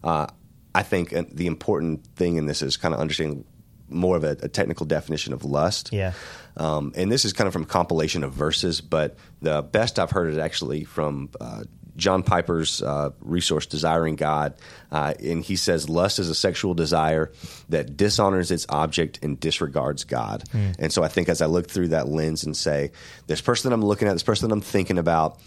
Uh, 0.03 0.27
I 0.75 0.83
think 0.83 1.13
uh, 1.13 1.23
the 1.31 1.47
important 1.47 2.05
thing 2.15 2.35
in 2.37 2.45
this 2.45 2.61
is 2.61 2.77
kind 2.77 2.93
of 2.93 2.99
understanding 2.99 3.43
more 3.89 4.17
of 4.17 4.23
a, 4.23 4.37
a 4.41 4.47
technical 4.47 4.85
definition 4.85 5.33
of 5.33 5.43
lust. 5.45 5.91
Yeah. 5.91 6.13
Um, 6.57 6.93
and 6.95 7.11
this 7.11 7.25
is 7.25 7.33
kind 7.33 7.47
of 7.47 7.53
from 7.53 7.63
a 7.63 7.67
compilation 7.67 8.23
of 8.23 8.33
verses, 8.33 8.81
but 8.81 9.17
the 9.41 9.61
best 9.61 9.99
I've 9.99 10.11
heard 10.11 10.31
is 10.31 10.37
actually 10.37 10.83
from 10.83 11.29
uh, 11.39 11.63
John 11.95 12.23
Piper's 12.23 12.81
uh, 12.81 13.11
resource, 13.19 13.65
Desiring 13.65 14.15
God. 14.15 14.55
Uh, 14.91 15.13
and 15.23 15.43
he 15.43 15.55
says, 15.55 15.89
Lust 15.89 16.17
is 16.17 16.29
a 16.29 16.35
sexual 16.35 16.73
desire 16.73 17.31
that 17.69 17.97
dishonors 17.97 18.51
its 18.51 18.65
object 18.69 19.19
and 19.21 19.39
disregards 19.39 20.05
God. 20.05 20.43
And 20.79 20.91
so 20.91 21.03
I 21.03 21.07
think 21.09 21.29
as 21.29 21.41
I 21.41 21.45
look 21.45 21.69
through 21.69 21.89
that 21.89 22.07
lens 22.07 22.43
and 22.43 22.55
say, 22.55 22.91
this 23.27 23.41
person 23.41 23.69
that 23.69 23.73
I'm 23.75 23.83
looking 23.83 24.07
at, 24.07 24.13
this 24.13 24.23
person 24.23 24.49
that 24.49 24.53
I'm 24.53 24.61
thinking 24.61 24.97
about, 24.97 25.39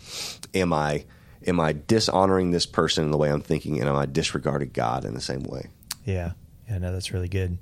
am 0.54 0.72
I. 0.72 1.04
Am 1.44 1.58
I 1.58 1.72
dishonoring 1.72 2.52
this 2.52 2.66
person 2.66 3.02
in 3.04 3.10
the 3.10 3.16
way 3.16 3.28
I'm 3.28 3.40
thinking, 3.40 3.80
and 3.80 3.88
am 3.88 3.96
I 3.96 4.06
disregarding 4.06 4.70
God 4.72 5.04
in 5.04 5.12
the 5.12 5.20
same 5.20 5.42
way? 5.42 5.70
yeah, 6.04 6.34
yeah, 6.68 6.78
no, 6.78 6.92
that's 6.92 7.12
really 7.12 7.26
good. 7.26 7.58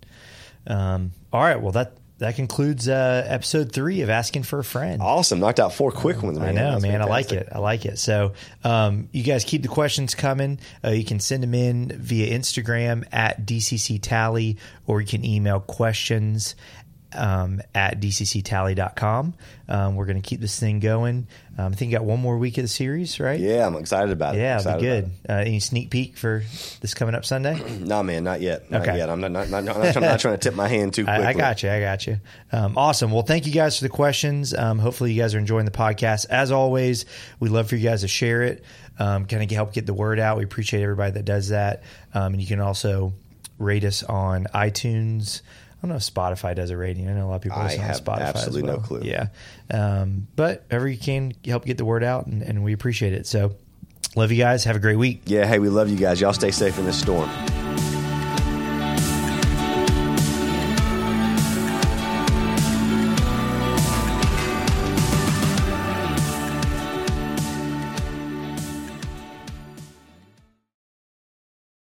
Um, 0.66 1.12
all 1.32 1.40
right, 1.42 1.60
well 1.60 1.72
that 1.72 1.94
that 2.20 2.36
concludes 2.36 2.86
uh, 2.86 3.24
episode 3.26 3.72
three 3.72 4.02
of 4.02 4.10
Asking 4.10 4.42
for 4.42 4.58
a 4.58 4.64
Friend. 4.64 5.00
Awesome, 5.00 5.40
knocked 5.40 5.58
out 5.58 5.72
four 5.72 5.90
quick 5.90 6.22
ones. 6.22 6.38
Man. 6.38 6.48
I 6.50 6.52
know, 6.52 6.70
That's 6.72 6.82
man. 6.82 7.00
I 7.00 7.06
like 7.06 7.32
it. 7.32 7.48
I 7.50 7.58
like 7.58 7.86
it. 7.86 7.98
So, 7.98 8.34
um, 8.62 9.08
you 9.10 9.22
guys 9.22 9.42
keep 9.44 9.62
the 9.62 9.68
questions 9.68 10.14
coming. 10.14 10.60
Uh, 10.84 10.90
you 10.90 11.04
can 11.04 11.18
send 11.18 11.42
them 11.42 11.54
in 11.54 11.88
via 11.88 12.38
Instagram 12.38 13.06
at 13.10 13.46
DCC 13.46 13.98
Tally, 14.02 14.58
or 14.86 15.00
you 15.00 15.06
can 15.06 15.24
email 15.24 15.60
questions 15.60 16.56
um, 17.14 17.60
at 17.74 18.00
dcctally.com. 18.00 19.34
Um, 19.68 19.94
we're 19.94 20.06
going 20.06 20.20
to 20.20 20.28
keep 20.28 20.40
this 20.40 20.58
thing 20.58 20.80
going. 20.80 21.26
Um, 21.56 21.72
I 21.72 21.76
think 21.76 21.92
you 21.92 21.98
got 21.98 22.04
one 22.04 22.20
more 22.20 22.38
week 22.38 22.58
of 22.58 22.62
the 22.64 22.68
series, 22.68 23.20
right? 23.20 23.38
Yeah, 23.38 23.66
I'm 23.66 23.76
excited 23.76 24.10
about 24.10 24.34
it. 24.34 24.38
Yeah, 24.38 24.58
it'll 24.58 24.74
be 24.76 24.80
good. 24.80 25.10
Uh, 25.28 25.32
any 25.34 25.60
sneak 25.60 25.90
peek 25.90 26.16
for 26.16 26.42
this 26.80 26.94
coming 26.94 27.14
up 27.14 27.24
Sunday? 27.24 27.60
No, 27.90 28.02
man, 28.02 28.24
not 28.24 28.40
yet. 28.40 28.70
Not 28.70 28.82
Okay. 28.82 28.98
yet. 28.98 29.08
I'm 29.10 29.20
not, 29.20 29.30
not, 29.32 29.48
not, 29.48 29.64
not, 29.64 29.76
not, 29.78 29.92
trying, 29.92 30.04
not 30.04 30.20
trying 30.20 30.34
to 30.34 30.38
tip 30.38 30.54
my 30.54 30.68
hand 30.68 30.94
too 30.94 31.04
quickly. 31.04 31.24
I, 31.26 31.30
I 31.30 31.32
got 31.34 31.62
you. 31.62 31.70
I 31.70 31.80
got 31.80 32.06
you. 32.06 32.18
Um, 32.52 32.76
awesome. 32.78 33.10
Well, 33.12 33.22
thank 33.22 33.46
you 33.46 33.52
guys 33.52 33.78
for 33.78 33.84
the 33.84 33.88
questions. 33.90 34.54
Um, 34.54 34.78
hopefully, 34.78 35.12
you 35.12 35.20
guys 35.20 35.34
are 35.34 35.38
enjoying 35.38 35.64
the 35.66 35.70
podcast. 35.72 36.26
As 36.30 36.52
always, 36.52 37.04
we 37.40 37.48
love 37.48 37.68
for 37.68 37.76
you 37.76 37.88
guys 37.88 38.02
to 38.02 38.08
share 38.08 38.42
it, 38.42 38.64
um, 38.98 39.26
kind 39.26 39.42
of 39.42 39.50
help 39.50 39.72
get 39.72 39.86
the 39.86 39.94
word 39.94 40.18
out. 40.20 40.38
We 40.38 40.44
appreciate 40.44 40.82
everybody 40.82 41.12
that 41.12 41.24
does 41.24 41.48
that. 41.48 41.82
Um, 42.14 42.34
and 42.34 42.40
you 42.42 42.46
can 42.48 42.60
also 42.60 43.12
rate 43.58 43.84
us 43.84 44.02
on 44.02 44.46
iTunes. 44.54 45.42
I 45.80 45.86
don't 45.86 45.90
know 45.92 45.96
if 45.96 46.02
Spotify 46.02 46.54
does 46.54 46.68
a 46.68 46.76
rating. 46.76 47.08
I 47.08 47.14
know 47.14 47.26
a 47.26 47.28
lot 47.28 47.36
of 47.36 47.42
people 47.42 47.58
I 47.58 47.72
have 47.74 47.96
on 47.96 48.04
Spotify. 48.04 48.20
as 48.20 48.36
absolutely 48.36 48.70
no 48.70 48.78
clue. 48.78 49.00
Yeah. 49.02 49.28
Um, 49.72 50.26
but 50.36 50.66
ever 50.70 50.86
you 50.86 50.98
can 50.98 51.32
help 51.42 51.64
get 51.64 51.78
the 51.78 51.86
word 51.86 52.04
out, 52.04 52.26
and, 52.26 52.42
and 52.42 52.62
we 52.62 52.74
appreciate 52.74 53.14
it. 53.14 53.26
So, 53.26 53.54
love 54.14 54.30
you 54.30 54.36
guys. 54.36 54.64
Have 54.64 54.76
a 54.76 54.80
great 54.80 54.96
week. 54.96 55.22
Yeah, 55.24 55.46
hey, 55.46 55.58
we 55.58 55.70
love 55.70 55.88
you 55.88 55.96
guys. 55.96 56.20
Y'all 56.20 56.34
stay 56.34 56.50
safe 56.50 56.78
in 56.78 56.84
this 56.84 57.00
storm. 57.00 57.30